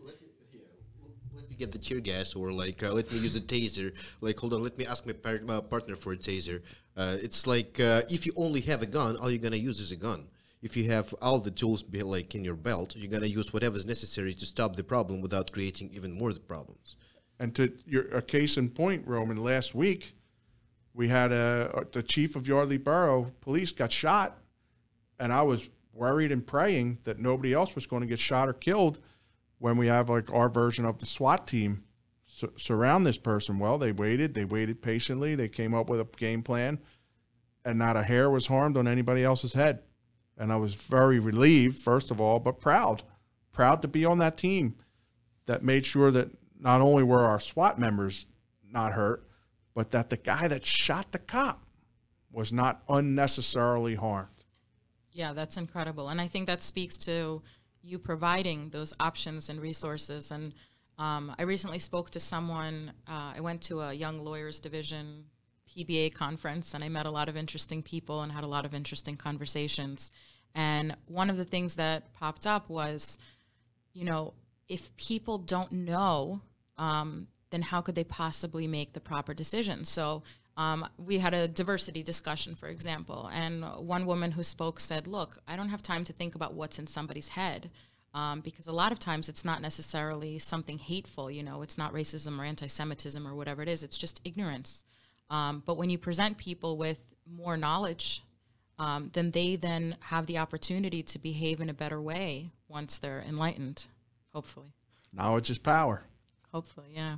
[1.34, 3.92] Let me get the tear gas or like uh, let me use a taser.
[4.20, 6.62] Like hold on let me ask my par- uh, partner for a taser.
[6.96, 9.92] Uh, it's like uh, if you only have a gun all you're gonna use is
[9.92, 10.28] a gun.
[10.60, 13.76] If you have all the tools be like in your belt you're gonna use whatever
[13.76, 16.96] is necessary to stop the problem without creating even more problems
[17.38, 20.14] and to your a case in point roman last week
[20.94, 24.38] we had a uh, the chief of yardley borough police got shot
[25.18, 25.68] and i was
[25.98, 28.98] worried and praying that nobody else was going to get shot or killed
[29.58, 31.84] when we have like our version of the SWAT team
[32.26, 33.58] su- surround this person.
[33.58, 36.78] Well, they waited, they waited patiently, they came up with a game plan,
[37.64, 39.82] and not a hair was harmed on anybody else's head.
[40.36, 43.02] And I was very relieved, first of all, but proud,
[43.52, 44.76] proud to be on that team
[45.46, 48.26] that made sure that not only were our SWAT members
[48.70, 49.26] not hurt,
[49.74, 51.64] but that the guy that shot the cop
[52.30, 54.28] was not unnecessarily harmed.
[55.12, 56.08] Yeah, that's incredible.
[56.08, 57.42] And I think that speaks to
[57.82, 60.30] you providing those options and resources.
[60.30, 60.52] And
[60.98, 65.24] um, I recently spoke to someone, uh, I went to a Young Lawyers Division
[65.68, 68.74] PBA conference and I met a lot of interesting people and had a lot of
[68.74, 70.10] interesting conversations.
[70.54, 73.18] And one of the things that popped up was,
[73.92, 74.34] you know,
[74.68, 76.40] if people don't know,
[76.78, 79.84] um, then how could they possibly make the proper decision?
[79.84, 80.22] So
[80.56, 85.38] um, we had a diversity discussion, for example, and one woman who spoke said, Look,
[85.46, 87.70] I don't have time to think about what's in somebody's head.
[88.14, 91.92] Um, because a lot of times it's not necessarily something hateful, you know, it's not
[91.92, 94.84] racism or anti Semitism or whatever it is, it's just ignorance.
[95.30, 97.00] Um, but when you present people with
[97.30, 98.24] more knowledge,
[98.78, 103.24] um, then they then have the opportunity to behave in a better way once they're
[103.28, 103.86] enlightened,
[104.32, 104.72] hopefully.
[105.12, 106.02] Knowledge is power.
[106.52, 107.16] Hopefully, yeah.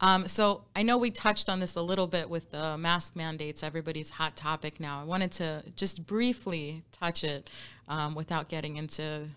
[0.00, 3.62] Um, so I know we touched on this a little bit with the mask mandates,
[3.62, 5.00] everybody's hot topic now.
[5.00, 7.48] I wanted to just briefly touch it
[7.88, 9.28] um, without getting into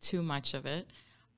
[0.00, 0.86] too much of it.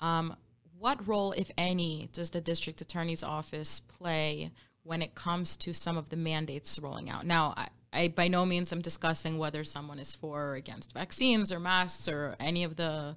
[0.00, 0.36] Um,
[0.78, 5.96] what role, if any, does the district attorney's office play when it comes to some
[5.96, 7.26] of the mandates rolling out?
[7.26, 11.50] Now, I, I by no means am discussing whether someone is for or against vaccines
[11.50, 13.16] or masks or any of the,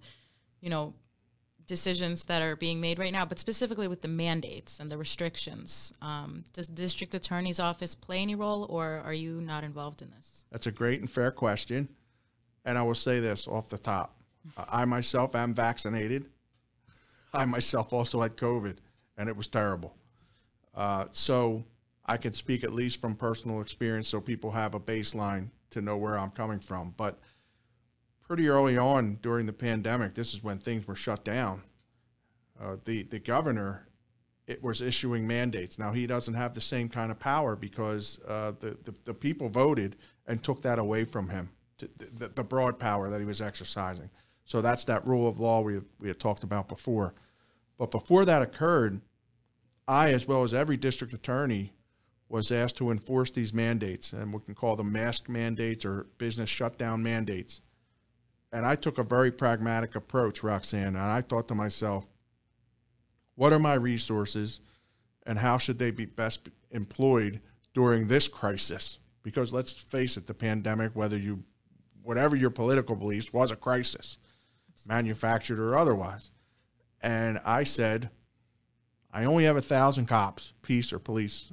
[0.62, 0.94] you know,
[1.68, 5.94] decisions that are being made right now, but specifically with the mandates and the restrictions.
[6.02, 10.12] Um, does the district attorney's office play any role, or are you not involved in
[10.12, 10.46] this?
[10.52, 11.90] That's a great and fair question.
[12.66, 14.22] And I will say this off the top
[14.58, 16.26] I myself am vaccinated.
[17.34, 18.78] I myself also had COVID,
[19.18, 19.96] and it was terrible.
[20.76, 21.64] Uh, so
[22.06, 25.98] I can speak at least from personal experience so people have a baseline to know
[25.98, 26.94] where I'm coming from.
[26.98, 27.20] But
[28.32, 31.64] pretty early on during the pandemic, this is when things were shut down.
[32.58, 33.90] Uh, the the governor
[34.48, 35.78] it was issuing mandates.
[35.78, 39.50] Now he doesn't have the same kind of power because uh, the, the, the people
[39.50, 43.42] voted and took that away from him, to, the, the broad power that he was
[43.42, 44.10] exercising.
[44.46, 47.14] So that's that rule of law we we had talked about before.
[47.78, 49.02] But before that occurred,
[49.90, 51.74] I, as well as every district attorney,
[52.30, 56.50] was asked to enforce these mandates, and we can call them mask mandates or business
[56.50, 57.60] shutdown mandates.
[58.52, 62.06] And I took a very pragmatic approach, Roxanne, and I thought to myself,
[63.36, 64.60] what are my resources
[65.26, 67.42] and how should they be best employed
[67.74, 69.00] during this crisis?
[69.24, 71.44] Because let's face it, the pandemic, whether you,
[72.04, 74.18] whatever your political beliefs, was a crisis,
[74.88, 76.32] manufactured or otherwise.
[77.02, 78.10] And I said,
[79.12, 81.52] I only have a thousand cops, peace or police,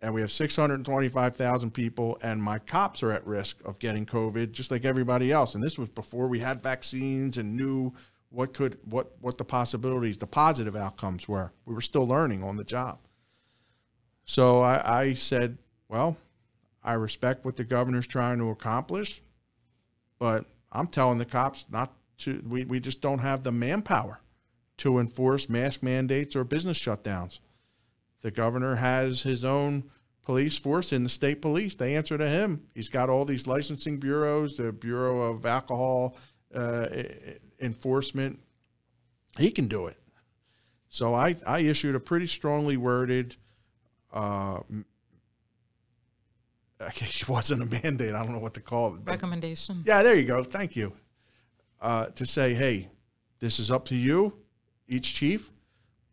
[0.00, 4.70] and we have 625,000 people, and my cops are at risk of getting COVID just
[4.70, 5.54] like everybody else.
[5.54, 7.92] And this was before we had vaccines and knew
[8.30, 11.52] what could what what the possibilities, the positive outcomes were.
[11.64, 12.98] We were still learning on the job.
[14.24, 16.18] So I, I said, well,
[16.84, 19.22] I respect what the governor's trying to accomplish,
[20.18, 22.42] but I'm telling the cops not to.
[22.46, 24.20] We, we just don't have the manpower
[24.78, 27.40] to enforce mask mandates or business shutdowns.
[28.20, 29.90] The governor has his own
[30.22, 31.74] police force in the state police.
[31.74, 32.64] They answer to him.
[32.74, 36.16] He's got all these licensing bureaus, the Bureau of Alcohol
[36.54, 36.86] uh,
[37.60, 38.40] Enforcement.
[39.38, 39.96] He can do it.
[40.90, 43.36] So I, I issued a pretty strongly worded,
[44.12, 44.60] uh,
[46.80, 48.14] I guess it wasn't a mandate.
[48.14, 49.00] I don't know what to call it.
[49.04, 49.82] Recommendation.
[49.84, 50.42] yeah, there you go.
[50.42, 50.92] Thank you.
[51.80, 52.88] Uh, to say, hey,
[53.38, 54.34] this is up to you,
[54.88, 55.50] each chief,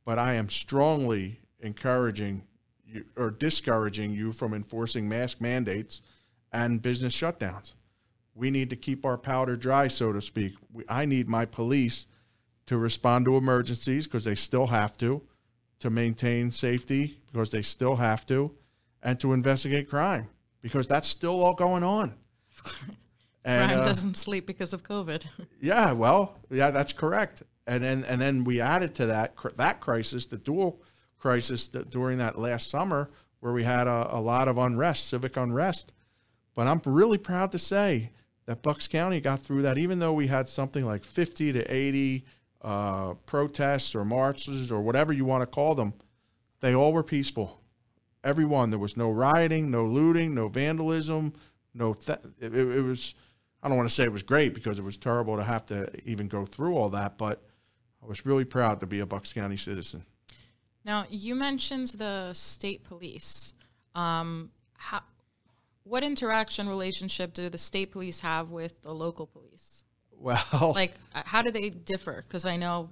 [0.06, 2.44] but I am strongly encouraging
[2.86, 6.02] you or discouraging you from enforcing mask mandates
[6.52, 7.74] and business shutdowns.
[8.34, 10.56] We need to keep our powder dry, so to speak.
[10.72, 12.06] We, I need my police
[12.68, 15.22] to respond to emergencies because they still have to,
[15.80, 18.52] to maintain safety because they still have to,
[19.02, 20.30] and to investigate crime
[20.62, 22.16] because that's still all going on.
[23.48, 25.24] And, Crime uh, doesn't sleep because of COVID.
[25.62, 27.44] yeah, well, yeah, that's correct.
[27.68, 30.82] And then and then we added to that cr- that crisis, the dual
[31.26, 33.10] crisis that during that last summer
[33.40, 35.92] where we had a, a lot of unrest, civic unrest.
[36.54, 38.12] But I'm really proud to say
[38.46, 42.26] that Bucks County got through that, even though we had something like 50 to 80
[42.62, 45.96] uh, protests or marches or whatever you want to call them.
[46.60, 47.60] They all were peaceful.
[48.24, 48.70] Everyone.
[48.70, 51.34] There was no rioting, no looting, no vandalism,
[51.74, 51.96] no.
[51.96, 53.16] Th- it, it was.
[53.64, 55.90] I don't want to say it was great because it was terrible to have to
[56.08, 57.42] even go through all that, but
[58.04, 60.06] I was really proud to be a Bucks County citizen.
[60.86, 63.54] Now, you mentioned the state police.
[63.96, 65.02] Um, how,
[65.84, 69.84] what interaction relationship do the state police have with the local police?
[70.12, 72.24] Well, Like, how do they differ?
[72.28, 72.90] Because I know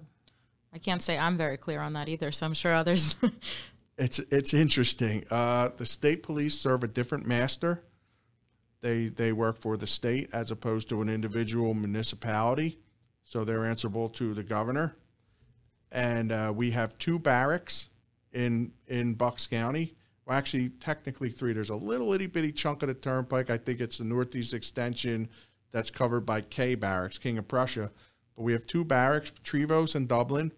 [0.73, 3.15] I can't say I'm very clear on that either, so I'm sure others.
[3.97, 5.23] it's it's interesting.
[5.29, 7.83] Uh, the state police serve a different master.
[8.81, 12.79] They they work for the state as opposed to an individual municipality,
[13.23, 14.95] so they're answerable to the governor.
[15.93, 17.89] And uh, we have two barracks
[18.33, 19.93] in in Bucks County.
[20.25, 21.53] Well, actually, technically three.
[21.53, 23.49] There's a little itty bitty chunk of the turnpike.
[23.49, 25.29] I think it's the northeast extension
[25.71, 27.91] that's covered by K Barracks, King of Prussia.
[28.35, 30.51] But we have two barracks, Trevose and Dublin.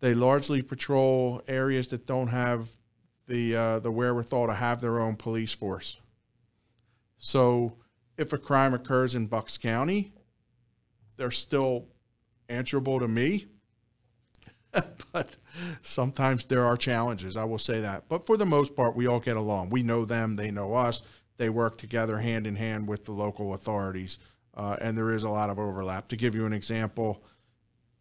[0.00, 2.76] They largely patrol areas that don't have
[3.28, 5.98] the uh, the wherewithal to have their own police force.
[7.16, 7.76] So,
[8.18, 10.12] if a crime occurs in Bucks County,
[11.16, 11.86] they're still
[12.48, 13.46] answerable to me.
[15.12, 15.36] but
[15.82, 17.36] sometimes there are challenges.
[17.36, 18.08] I will say that.
[18.08, 19.70] But for the most part, we all get along.
[19.70, 21.02] We know them; they know us.
[21.36, 24.18] They work together hand in hand with the local authorities,
[24.54, 26.08] uh, and there is a lot of overlap.
[26.08, 27.22] To give you an example,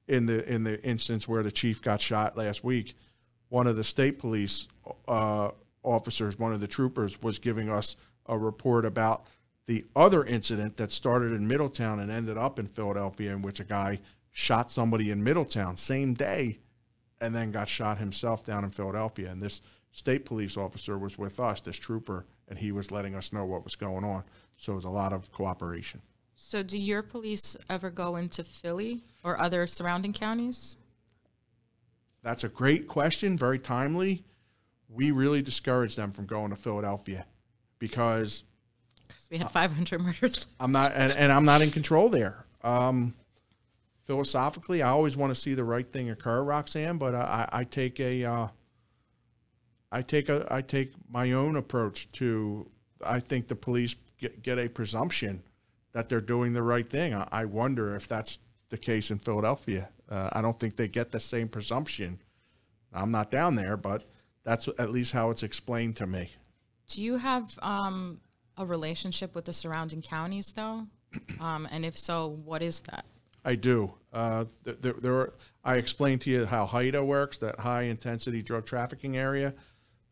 [0.07, 2.95] in the in the instance where the chief got shot last week,
[3.49, 4.67] one of the state police
[5.07, 5.51] uh,
[5.83, 7.95] officers, one of the troopers, was giving us
[8.25, 9.27] a report about
[9.67, 13.63] the other incident that started in Middletown and ended up in Philadelphia, in which a
[13.63, 13.99] guy
[14.31, 16.59] shot somebody in Middletown same day,
[17.19, 19.29] and then got shot himself down in Philadelphia.
[19.29, 19.61] And this
[19.91, 23.63] state police officer was with us, this trooper, and he was letting us know what
[23.63, 24.23] was going on.
[24.57, 26.01] So it was a lot of cooperation.
[26.35, 30.77] so, do your police ever go into Philly or other surrounding counties?
[32.23, 34.23] That's a great question, very timely.
[34.87, 37.25] We really discourage them from going to Philadelphia
[37.79, 38.43] because
[39.31, 40.45] we had 500 murders.
[40.59, 42.45] I'm not, and, and I'm not in control there.
[42.63, 43.15] Um,
[44.11, 47.97] philosophically, I always want to see the right thing occur, Roxanne, but I, I take
[47.97, 48.47] a, uh,
[49.89, 52.69] I take a, I take my own approach to.
[53.05, 55.43] I think the police get, get a presumption
[55.93, 57.13] that they're doing the right thing.
[57.13, 59.87] I, I wonder if that's the case in Philadelphia.
[60.09, 62.19] Uh, I don't think they get the same presumption.
[62.91, 64.03] I'm not down there, but
[64.43, 66.31] that's at least how it's explained to me.
[66.89, 68.19] Do you have um,
[68.57, 70.87] a relationship with the surrounding counties, though?
[71.39, 73.05] Um, and if so, what is that?
[73.43, 73.93] I do.
[74.13, 75.33] Uh, th- there, there are,
[75.63, 79.53] I explained to you how HIDTA works, that high intensity drug trafficking area.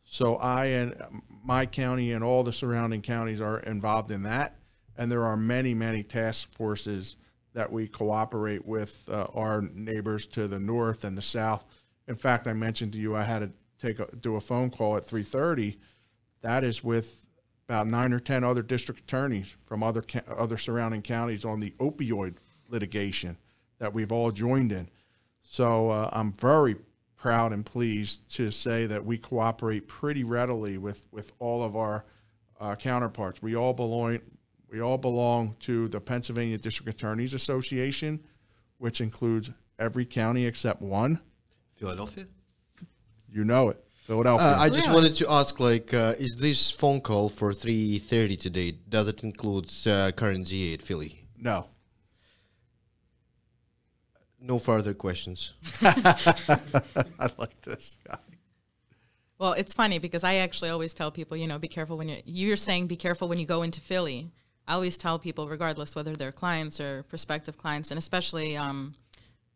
[0.04, 0.96] So I and
[1.44, 4.56] my county and all the surrounding counties are involved in that.
[4.98, 7.16] And there are many, many task forces
[7.54, 11.64] that we cooperate with uh, our neighbors to the north and the south.
[12.08, 14.98] In fact, I mentioned to you I had to take a, do a phone call
[14.98, 15.78] at 3:30.
[16.42, 17.26] That is with
[17.68, 22.38] about nine or ten other district attorneys from other other surrounding counties on the opioid
[22.70, 23.38] litigation
[23.80, 24.90] that we've all joined in.
[25.42, 26.76] So uh, I'm very
[27.16, 32.06] proud and pleased to say that we cooperate pretty readily with with all of our
[32.60, 33.42] uh, counterparts.
[33.42, 34.20] We all belong
[34.70, 38.20] we all belong to the Pennsylvania District Attorneys Association,
[38.78, 39.50] which includes
[39.80, 41.20] every county except one.
[41.76, 42.28] Philadelphia?
[43.32, 43.84] You know it.
[44.06, 44.48] Philadelphia.
[44.48, 44.94] Uh, I just Really?
[44.96, 49.70] wanted to ask, like, uh, is this phone call for 3.30 today, does it include
[49.88, 51.26] uh, current ZA at Philly?
[51.38, 51.68] no.
[54.42, 55.54] No further questions.
[55.82, 57.98] I like this.
[58.08, 58.18] Guy.
[59.38, 62.20] Well, it's funny because I actually always tell people, you know, be careful when you're,
[62.26, 64.32] you're saying be careful when you go into Philly.
[64.68, 68.96] I always tell people, regardless whether they're clients or prospective clients, and especially, um,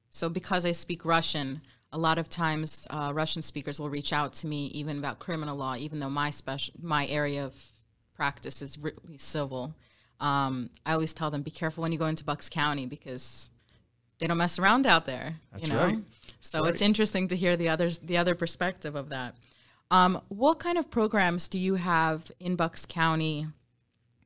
[0.10, 1.62] so because I speak Russian,
[1.92, 5.58] a lot of times uh, Russian speakers will reach out to me even about criminal
[5.58, 7.74] law, even though my special, my area of
[8.16, 9.76] practice is really civil.
[10.20, 13.52] Um, I always tell them, be careful when you go into Bucks County because
[14.20, 15.36] they don't mess around out there.
[15.52, 15.86] That's you know?
[15.86, 15.98] right.
[16.42, 19.36] So it's interesting to hear the others, the other perspective of that.
[19.90, 23.48] Um, what kind of programs do you have in Bucks County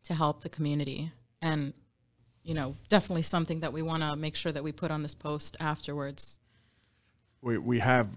[0.04, 1.12] to help the community?
[1.42, 1.74] And
[2.48, 5.14] you know, definitely something that we want to make sure that we put on this
[5.14, 6.40] post afterwards.
[7.42, 8.08] We, we have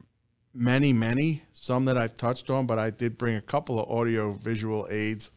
[0.55, 4.35] many, many, some that I've touched on, but I did bring a couple of audio
[4.35, 5.33] visual aids.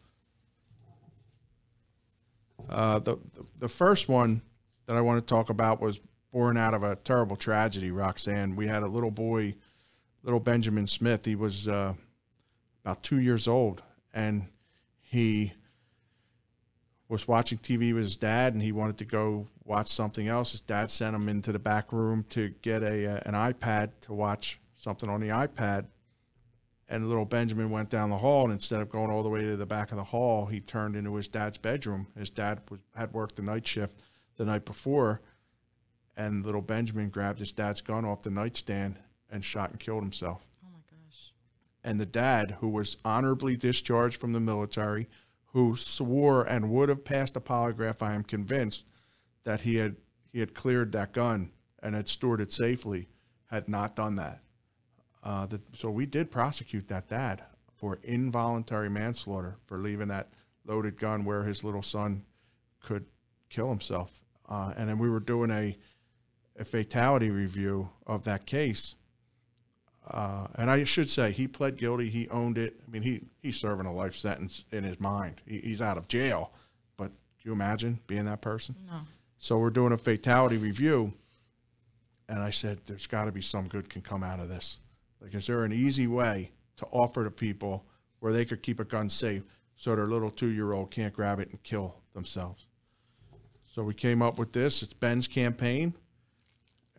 [2.70, 4.42] Uh, the, the, the first one
[4.86, 5.98] that I want to talk about was
[6.34, 8.56] born out of a terrible tragedy, Roxanne.
[8.56, 9.54] We had a little boy,
[10.24, 11.24] little Benjamin Smith.
[11.24, 11.94] He was uh,
[12.84, 14.48] about two years old, and
[15.00, 15.52] he
[17.08, 20.50] was watching TV with his dad, and he wanted to go watch something else.
[20.50, 24.12] His dad sent him into the back room to get a uh, an iPad to
[24.12, 25.86] watch something on the iPad.
[26.88, 29.56] And little Benjamin went down the hall, and instead of going all the way to
[29.56, 32.08] the back of the hall, he turned into his dad's bedroom.
[32.18, 34.02] His dad was, had worked the night shift
[34.36, 35.20] the night before,
[36.16, 38.98] and little Benjamin grabbed his dad's gun off the nightstand
[39.30, 41.32] and shot and killed himself Oh my gosh.
[41.82, 45.08] and the dad, who was honorably discharged from the military,
[45.52, 48.84] who swore and would have passed a polygraph, I am convinced
[49.44, 49.96] that he had
[50.32, 51.50] he had cleared that gun
[51.80, 53.08] and had stored it safely,
[53.46, 54.40] had not done that.
[55.22, 57.42] Uh, the, so we did prosecute that dad
[57.76, 60.28] for involuntary manslaughter for leaving that
[60.66, 62.24] loaded gun where his little son
[62.80, 63.06] could
[63.48, 64.22] kill himself.
[64.48, 65.76] Uh, and then we were doing a,
[66.58, 68.94] a fatality review of that case.
[70.08, 72.10] Uh, and I should say he pled guilty.
[72.10, 72.78] He owned it.
[72.86, 75.40] I mean, he he's serving a life sentence in his mind.
[75.46, 76.52] He, he's out of jail.
[76.96, 78.76] But can you imagine being that person?
[78.86, 79.00] No.
[79.38, 81.14] So we're doing a fatality review,
[82.28, 84.78] and I said, "There's got to be some good can come out of this.
[85.20, 87.86] Like, is there an easy way to offer to people
[88.20, 89.42] where they could keep a gun safe
[89.74, 92.66] so their little two-year-old can't grab it and kill themselves?"
[93.74, 94.82] So we came up with this.
[94.82, 95.94] It's Ben's campaign,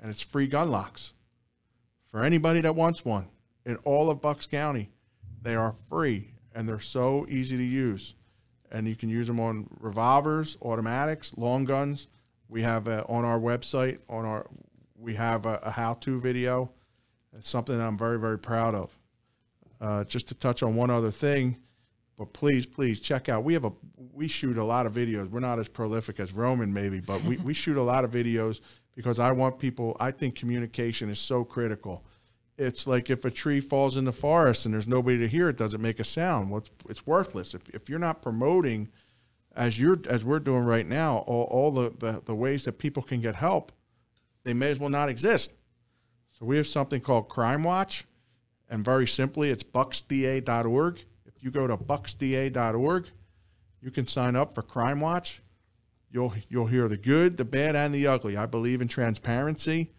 [0.02, 1.14] and it's free gun locks
[2.08, 3.28] for anybody that wants one
[3.66, 4.90] in all of Bucks County.
[5.42, 8.16] They are free and they're so easy to use.
[8.72, 12.08] And you can use them on revolvers, automatics, long guns.
[12.48, 14.48] We have uh on our website, on our
[14.98, 16.72] we have a, a how-to video.
[17.38, 18.98] It's something I'm very, very proud of.
[19.82, 21.58] Uh, just to touch on one other thing,
[22.18, 23.44] but please, please check out.
[23.44, 23.72] We have a
[24.14, 25.30] we shoot a lot of videos.
[25.30, 28.62] We're not as prolific as Roman maybe, but we, we shoot a lot of videos
[28.96, 29.98] because I want people.
[30.00, 32.04] I think communication is so critical.
[32.58, 35.58] It's like if a tree falls in the forest and there's nobody to hear it,
[35.58, 36.54] does it make a sound?
[36.54, 37.54] It's, it's worthless.
[37.54, 38.90] If, if you're not promoting,
[39.54, 43.04] as you're as we're doing right now, all, all the, the, the ways that people
[43.04, 43.74] can get help,
[44.46, 45.56] they may as well not exist.
[46.32, 48.06] So we have something called Crime Watch,
[48.70, 51.06] and very simply, it's bucksda.org.
[51.46, 53.12] You go to bucksda.org,
[53.80, 55.44] you can sign up for Crime Watch.
[56.10, 58.36] You'll you'll hear the good, the bad, and the ugly.
[58.36, 59.92] I believe in transparency.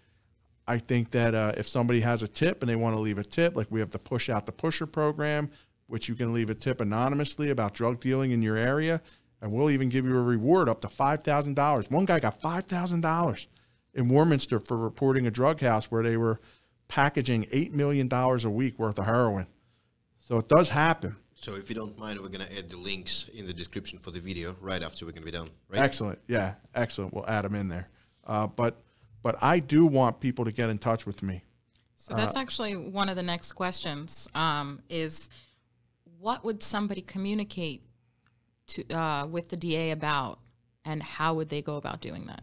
[0.66, 3.22] I think that uh, if somebody has a tip and they want to leave a
[3.22, 5.48] tip, like we have the Push Out the Pusher program,
[5.86, 9.00] which you can leave a tip anonymously about drug dealing in your area,
[9.40, 11.88] and we'll even give you a reward up to five thousand dollars.
[11.88, 13.46] One guy got five thousand dollars
[13.94, 16.40] in Warminster for reporting a drug house where they were
[16.88, 19.46] packaging $8 million a week worth of heroin.
[20.18, 21.14] So it does happen.
[21.36, 24.10] So if you don't mind, we're going to add the links in the description for
[24.10, 25.82] the video right after we're going to be done, right?
[25.82, 26.18] Excellent.
[26.26, 27.12] Yeah, excellent.
[27.14, 27.88] We'll add them in there.
[28.26, 28.76] Uh, but
[29.22, 31.42] but I do want people to get in touch with me.
[31.96, 34.28] So that's actually one of the next questions.
[34.34, 35.28] Um, is
[36.18, 37.82] what would somebody communicate
[38.68, 40.38] to uh, with the DA about,
[40.84, 42.42] and how would they go about doing that?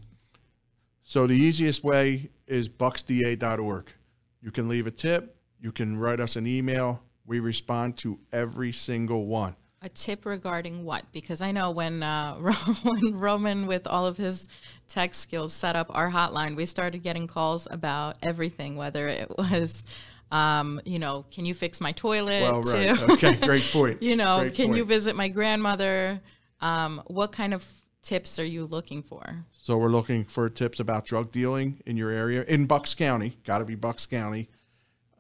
[1.04, 3.94] So the easiest way is bucksda.org.
[4.42, 5.36] You can leave a tip.
[5.60, 7.02] You can write us an email.
[7.26, 9.56] We respond to every single one.
[9.82, 11.04] A tip regarding what?
[11.12, 12.36] Because I know when uh,
[12.84, 14.48] when Roman, with all of his
[14.88, 18.78] tech skills, set up our hotline, we started getting calls about everything.
[18.78, 19.86] Whether it was,
[20.32, 22.44] um, you know, can you fix my toilet?
[22.44, 22.96] Well, right.
[22.96, 24.02] to- Okay, great point.
[24.02, 26.22] you know, Great can you visit my grandmother?
[26.62, 27.66] Um, what kind of
[28.02, 29.44] tips are you looking for?
[29.52, 33.38] So we're looking for tips about drug dealing in your area in Bucks County.
[33.46, 34.50] Got to be Bucks County.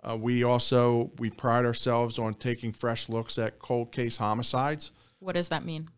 [0.04, 4.92] Uh, we also we pride ourselves on taking fresh looks at cold case homicides.
[5.20, 5.90] What does that mean?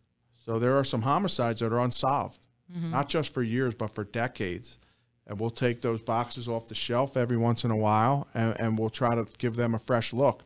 [0.44, 4.78] So there are some homicides that are unsolved, not just for years but for decades.
[5.26, 8.78] And we'll take those boxes off the shelf every once in a while, and, and
[8.78, 10.44] we'll try to give them a fresh look.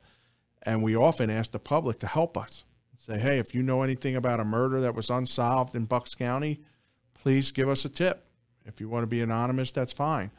[0.63, 2.65] And we often ask the public to help us.
[2.97, 6.61] Say, hey, if you know anything about a murder that was unsolved in Bucks County,
[7.13, 8.25] please give us a tip.
[8.65, 10.31] If you want to be anonymous, that's fine.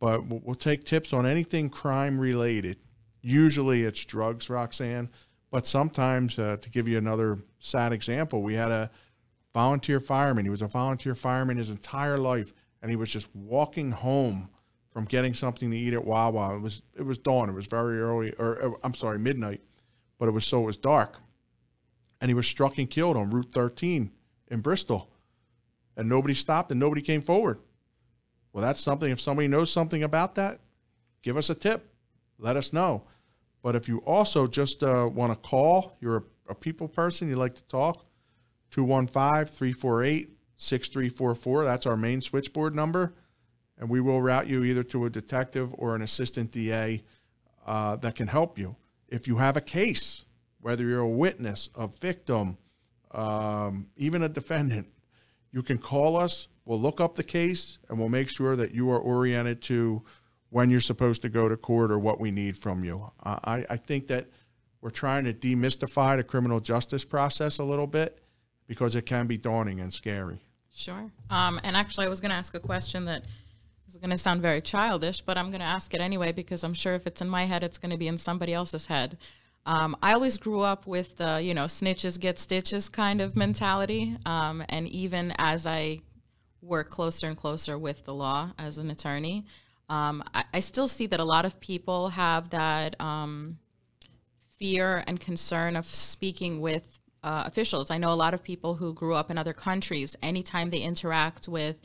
[0.00, 2.78] But we'll, take tips on anything crime related.
[3.20, 5.10] Usually it's drugs, Roxanne.
[5.50, 8.90] But sometimes, uh, to give you another sad example, we had a
[9.52, 10.46] volunteer fireman.
[10.46, 14.48] He was a volunteer fireman his entire life, and he was just walking home
[14.86, 16.56] from getting something to eat at Wawa.
[16.56, 17.50] It was it was dawn.
[17.50, 19.60] It was very early, or uh, I'm sorry, midnight,
[20.18, 21.18] but it was so it was dark,
[22.20, 24.10] and he was struck and killed on Route 13
[24.48, 25.10] in Bristol,
[25.96, 27.58] and nobody stopped and nobody came forward.
[28.52, 29.10] Well, that's something.
[29.10, 30.60] If somebody knows something about that,
[31.22, 31.92] give us a tip.
[32.38, 33.04] Let us know.
[33.62, 37.36] But if you also just uh, want to call, you're a, a people person, you
[37.36, 38.06] like to talk,
[38.70, 41.64] 215 348 6344.
[41.64, 43.14] That's our main switchboard number.
[43.78, 47.02] And we will route you either to a detective or an assistant DA
[47.66, 48.76] uh, that can help you.
[49.08, 50.24] If you have a case,
[50.60, 52.58] whether you're a witness, a victim,
[53.12, 54.88] um, even a defendant,
[55.50, 56.48] you can call us.
[56.64, 60.02] We'll look up the case and we'll make sure that you are oriented to
[60.50, 63.10] when you're supposed to go to court or what we need from you.
[63.22, 64.26] Uh, I, I think that
[64.80, 68.22] we're trying to demystify the criminal justice process a little bit
[68.66, 70.40] because it can be daunting and scary.
[70.72, 71.10] Sure.
[71.28, 73.24] Um, and actually, I was going to ask a question that
[73.88, 76.74] is going to sound very childish, but I'm going to ask it anyway because I'm
[76.74, 79.18] sure if it's in my head, it's going to be in somebody else's head.
[79.66, 84.16] Um, I always grew up with the, you know, snitches get stitches kind of mentality.
[84.24, 86.00] Um, and even as I
[86.62, 89.44] work closer and closer with the law as an attorney,
[89.88, 93.58] um, I, I still see that a lot of people have that um,
[94.58, 97.90] fear and concern of speaking with uh, officials.
[97.90, 101.48] I know a lot of people who grew up in other countries, anytime they interact
[101.48, 101.76] with,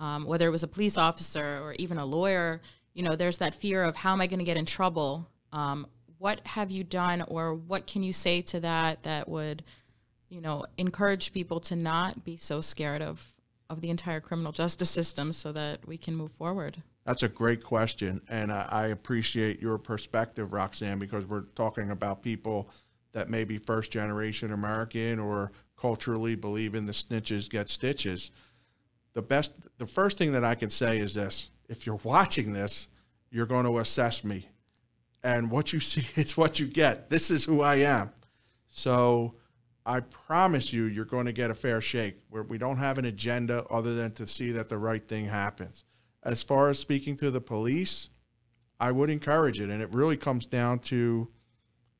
[0.00, 2.60] um, whether it was a police officer or even a lawyer,
[2.92, 5.28] you know, there's that fear of how am I going to get in trouble?
[5.52, 5.86] Um,
[6.18, 9.62] what have you done, or what can you say to that that would,
[10.28, 13.33] you know, encourage people to not be so scared of
[13.70, 16.82] of the entire criminal justice system, so that we can move forward?
[17.04, 22.22] That's a great question, and I, I appreciate your perspective, Roxanne, because we're talking about
[22.22, 22.70] people
[23.12, 28.30] that may be first generation American or culturally believe in the snitches get stitches.
[29.12, 32.88] The best, the first thing that I can say is this: if you're watching this,
[33.30, 34.48] you're going to assess me,
[35.22, 37.10] and what you see is what you get.
[37.10, 38.12] This is who I am.
[38.68, 39.34] So
[39.86, 42.16] I promise you, you're going to get a fair shake.
[42.30, 45.84] Where we don't have an agenda other than to see that the right thing happens.
[46.22, 48.08] As far as speaking to the police,
[48.80, 51.28] I would encourage it, and it really comes down to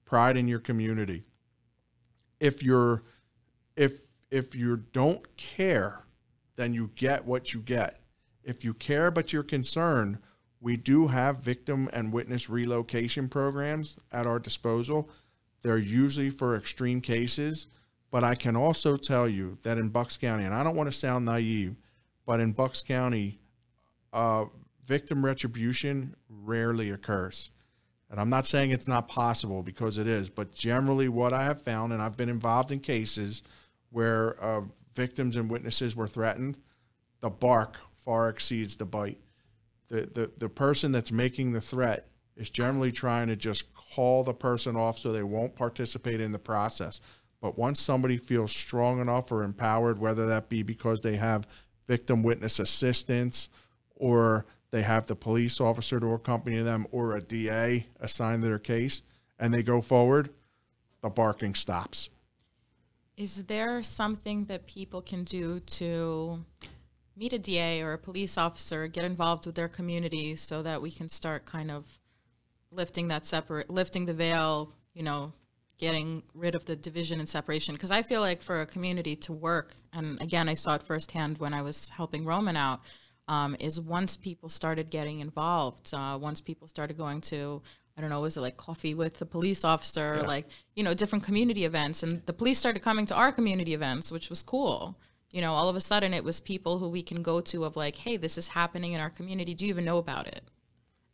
[0.04, 1.24] pride in your community.
[2.40, 3.02] If you're
[3.76, 6.04] if if you don't care,
[6.56, 8.00] then you get what you get.
[8.42, 10.18] If you care but you're concerned,
[10.60, 15.10] we do have victim and witness relocation programs at our disposal.
[15.64, 17.68] They're usually for extreme cases,
[18.10, 20.96] but I can also tell you that in Bucks County, and I don't want to
[20.96, 21.76] sound naive,
[22.26, 23.38] but in Bucks County,
[24.12, 24.44] uh,
[24.84, 27.50] victim retribution rarely occurs.
[28.10, 31.62] And I'm not saying it's not possible because it is, but generally, what I have
[31.62, 33.42] found, and I've been involved in cases
[33.90, 34.60] where uh,
[34.94, 36.58] victims and witnesses were threatened,
[37.20, 39.18] the bark far exceeds the bite.
[39.88, 42.06] The, the, the person that's making the threat
[42.36, 46.38] is generally trying to just call the person off so they won't participate in the
[46.38, 47.00] process.
[47.40, 51.46] But once somebody feels strong enough or empowered, whether that be because they have
[51.86, 53.50] victim witness assistance
[53.94, 58.58] or they have the police officer to accompany them or a DA assigned to their
[58.58, 59.02] case
[59.38, 60.30] and they go forward,
[61.02, 62.08] the barking stops.
[63.16, 66.44] Is there something that people can do to
[67.16, 70.90] meet a DA or a police officer, get involved with their community so that we
[70.90, 72.00] can start kind of
[72.74, 75.32] lifting that separate, lifting the veil, you know,
[75.78, 77.74] getting rid of the division and separation?
[77.74, 81.38] Because I feel like for a community to work, and again, I saw it firsthand
[81.38, 82.80] when I was helping Roman out,
[83.28, 87.62] um, is once people started getting involved, uh, once people started going to,
[87.96, 90.26] I don't know, was it like coffee with the police officer, Yeah.
[90.26, 92.02] like, you know, different community events.
[92.02, 94.98] And the police started coming to our community events, which was cool.
[95.32, 97.76] You know, all of a sudden it was people who we can go to of
[97.76, 99.54] like, hey, this is happening in our community.
[99.54, 100.42] Do you even know about it?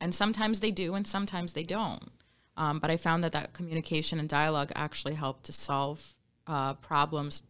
[0.00, 2.10] And sometimes they do, and sometimes they don't.
[2.56, 6.14] Um, but I found that that communication and dialogue actually helped to solve
[6.46, 7.42] uh, problems,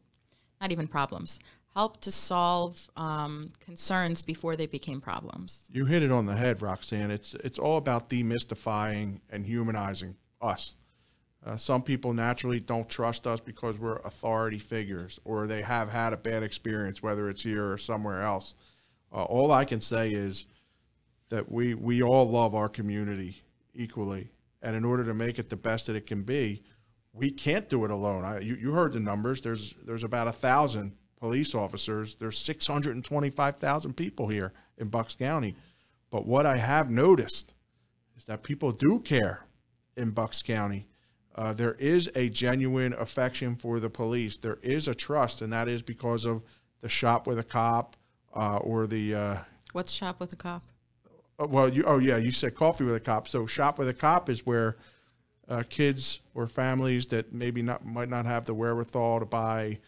[0.60, 1.40] not even problems,
[1.74, 5.68] helped to solve um, concerns before they became problems.
[5.72, 7.10] You hit it on the head, Roxanne.
[7.10, 10.74] It's it's all about demystifying and humanizing us.
[11.44, 16.12] Uh, some people naturally don't trust us because we're authority figures, or they have had
[16.12, 18.54] a bad experience, whether it's here or somewhere else.
[19.12, 20.46] Uh, all I can say is
[21.30, 23.42] that we we all love our community
[23.74, 24.30] equally,
[24.62, 26.62] and in order to make it the best that it can be,
[27.12, 28.24] we can't do it alone.
[28.24, 29.40] I, you, you heard the numbers.
[29.40, 32.16] There's there's about a thousand police officers.
[32.16, 35.54] There's 625,000 people here in Bucks County.
[36.10, 37.54] But what I have noticed
[38.16, 39.44] is that people do care
[39.96, 40.86] in Bucks County.
[41.34, 44.36] Uh, there is a genuine affection for the police.
[44.36, 46.42] There is a trust, and that is because of
[46.80, 47.96] the shop with a cop
[48.34, 49.14] uh, or the.
[49.14, 49.36] Uh,
[49.72, 50.64] What's shop with a cop?
[51.40, 53.26] Uh, well, you oh yeah, you said coffee with a cop.
[53.28, 54.76] So shop with a cop is where
[55.48, 59.78] uh, kids or families that maybe not might not have the wherewithal to buy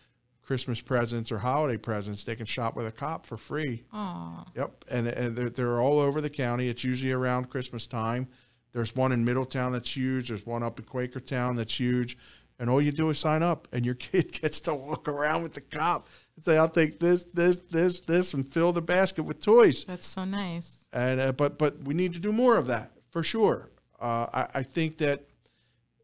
[0.43, 3.85] Christmas presents or holiday presents, they can shop with a cop for free.
[3.95, 4.47] Aww.
[4.57, 6.69] Yep, and and they're, they're all over the county.
[6.69, 8.29] It's usually around Christmas time.
[8.73, 10.29] There's one in Middletown that's huge.
[10.29, 12.17] There's one up in Quakertown that's huge.
[12.59, 15.55] And all you do is sign up, and your kid gets to walk around with
[15.55, 19.41] the cop and say, "I'll take this, this, this, this," and fill the basket with
[19.41, 19.85] toys.
[19.85, 20.82] That's so nice.
[20.93, 23.71] And uh, but but we need to do more of that for sure.
[24.01, 25.25] Uh, I, I think that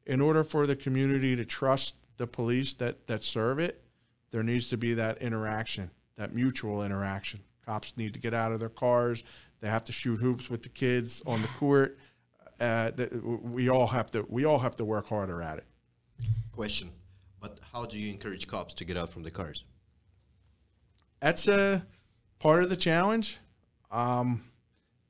[0.07, 3.83] in order for the community to trust the police that that serve it,
[4.31, 7.41] there needs to be that interaction, that mutual interaction.
[7.67, 9.25] Cops need to get out of their cars.
[9.61, 11.99] They have to shoot hoops with the kids on the court.
[12.59, 12.91] Uh,
[13.23, 14.27] we all have to.
[14.29, 15.65] We all have to work harder at it.
[16.53, 16.91] Question.
[17.41, 19.65] But how do you encourage cops to get out from the cars?
[21.21, 21.87] That's a
[22.39, 23.39] part of the challenge.
[23.91, 24.45] Um,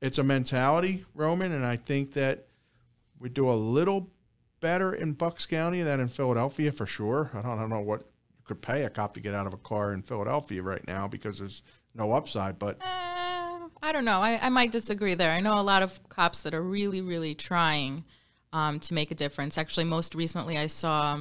[0.01, 2.47] it's a mentality, Roman, and I think that
[3.19, 4.09] we do a little
[4.59, 7.31] better in Bucks County than in Philadelphia for sure.
[7.33, 9.53] I don't, I don't know what you could pay a cop to get out of
[9.53, 11.63] a car in Philadelphia right now because there's
[11.95, 14.19] no upside, but Uh, I don't know.
[14.21, 15.31] I, I might disagree there.
[15.31, 18.03] I know a lot of cops that are really, really trying
[18.51, 19.57] um, to make a difference.
[19.57, 21.19] Actually, most recently, I saw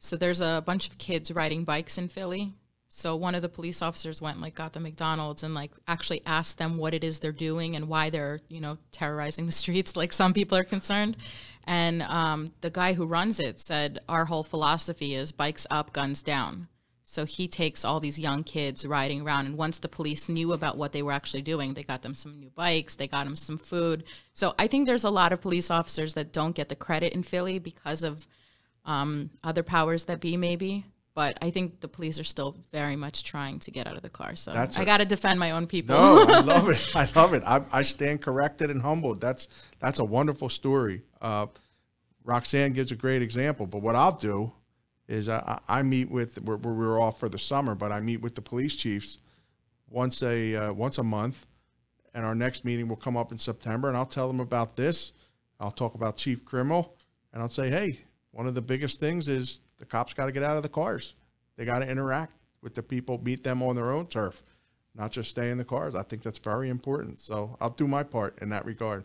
[0.00, 2.52] so there's a bunch of kids riding bikes in Philly.
[2.88, 6.58] So one of the police officers went like got the McDonald's and like actually asked
[6.58, 10.12] them what it is they're doing and why they're you know terrorizing the streets like
[10.12, 11.16] some people are concerned.
[11.64, 16.22] And um, the guy who runs it said our whole philosophy is bikes up, guns
[16.22, 16.68] down.
[17.10, 20.76] So he takes all these young kids riding around, and once the police knew about
[20.76, 23.56] what they were actually doing, they got them some new bikes, they got them some
[23.56, 24.04] food.
[24.34, 27.22] So I think there's a lot of police officers that don't get the credit in
[27.22, 28.26] Philly because of
[28.84, 30.84] um, other powers that be, maybe.
[31.18, 34.08] But I think the police are still very much trying to get out of the
[34.08, 34.36] car.
[34.36, 35.96] So That's I got to defend my own people.
[35.96, 36.94] No, I love it.
[36.94, 37.42] I love it.
[37.44, 39.20] I, I stand corrected and humbled.
[39.20, 39.48] That's
[39.80, 41.02] that's a wonderful story.
[41.20, 41.46] Uh,
[42.22, 43.66] Roxanne gives a great example.
[43.66, 44.52] But what I'll do
[45.08, 48.20] is I, I meet with we're, we're we're off for the summer, but I meet
[48.20, 49.18] with the police chiefs
[49.90, 51.48] once a uh, once a month,
[52.14, 55.12] and our next meeting will come up in September, and I'll tell them about this.
[55.58, 56.96] I'll talk about Chief Criminal,
[57.32, 57.98] and I'll say, hey,
[58.30, 61.14] one of the biggest things is the cops got to get out of the cars.
[61.56, 64.42] They got to interact with the people, meet them on their own turf,
[64.94, 65.94] not just stay in the cars.
[65.94, 67.20] I think that's very important.
[67.20, 69.04] So I'll do my part in that regard.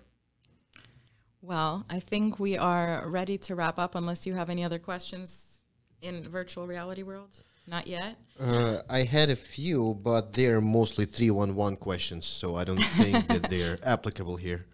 [1.41, 5.59] Well, I think we are ready to wrap up unless you have any other questions
[6.01, 7.43] in virtual reality world.
[7.67, 8.17] Not yet.
[8.39, 13.49] Uh, I had a few, but they're mostly 311 questions, so I don't think that
[13.49, 14.65] they're applicable here.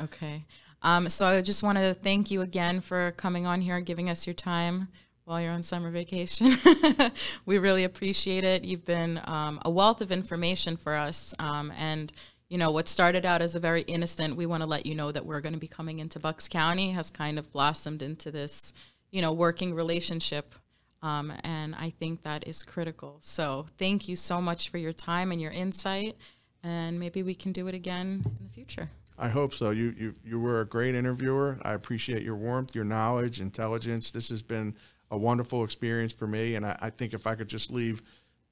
[0.00, 0.44] Okay.
[0.82, 4.08] Um, so I just want to thank you again for coming on here and giving
[4.08, 4.88] us your time
[5.28, 6.54] while you're on summer vacation.
[7.44, 8.64] we really appreciate it.
[8.64, 11.34] You've been um, a wealth of information for us.
[11.38, 12.10] Um, and,
[12.48, 15.12] you know, what started out as a very innocent, we want to let you know
[15.12, 18.72] that we're going to be coming into Bucks County, has kind of blossomed into this,
[19.10, 20.54] you know, working relationship.
[21.02, 23.18] Um, and I think that is critical.
[23.20, 26.16] So thank you so much for your time and your insight.
[26.62, 28.88] And maybe we can do it again in the future.
[29.18, 29.70] I hope so.
[29.70, 31.58] You you you were a great interviewer.
[31.62, 34.12] I appreciate your warmth, your knowledge, intelligence.
[34.12, 34.76] This has been
[35.10, 38.02] a wonderful experience for me, and I, I think if I could just leave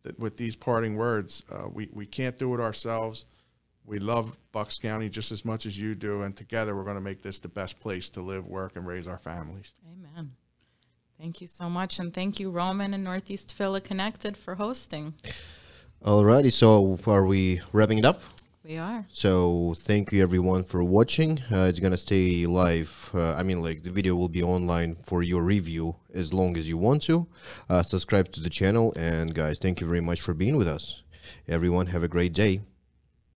[0.05, 3.27] th- with these parting words, uh, we we can't do it ourselves.
[3.85, 7.03] We love Bucks County just as much as you do, and together we're going to
[7.03, 9.74] make this the best place to live, work, and raise our families.
[9.87, 10.33] Amen.
[11.19, 11.99] Thank you so much.
[11.99, 15.15] And thank you, Roman and Northeast Philly Connected, for hosting.
[16.05, 18.20] Alrighty, so are we wrapping it up?
[18.66, 19.05] We are.
[19.09, 21.40] So thank you everyone for watching.
[21.52, 23.10] Uh, it's gonna stay live.
[23.14, 26.68] Uh, I mean, like the video will be online for your review as long as
[26.68, 27.28] you want to.
[27.70, 31.02] Uh, subscribe to the channel, and guys, thank you very much for being with us.
[31.47, 32.62] Everyone, have a great day.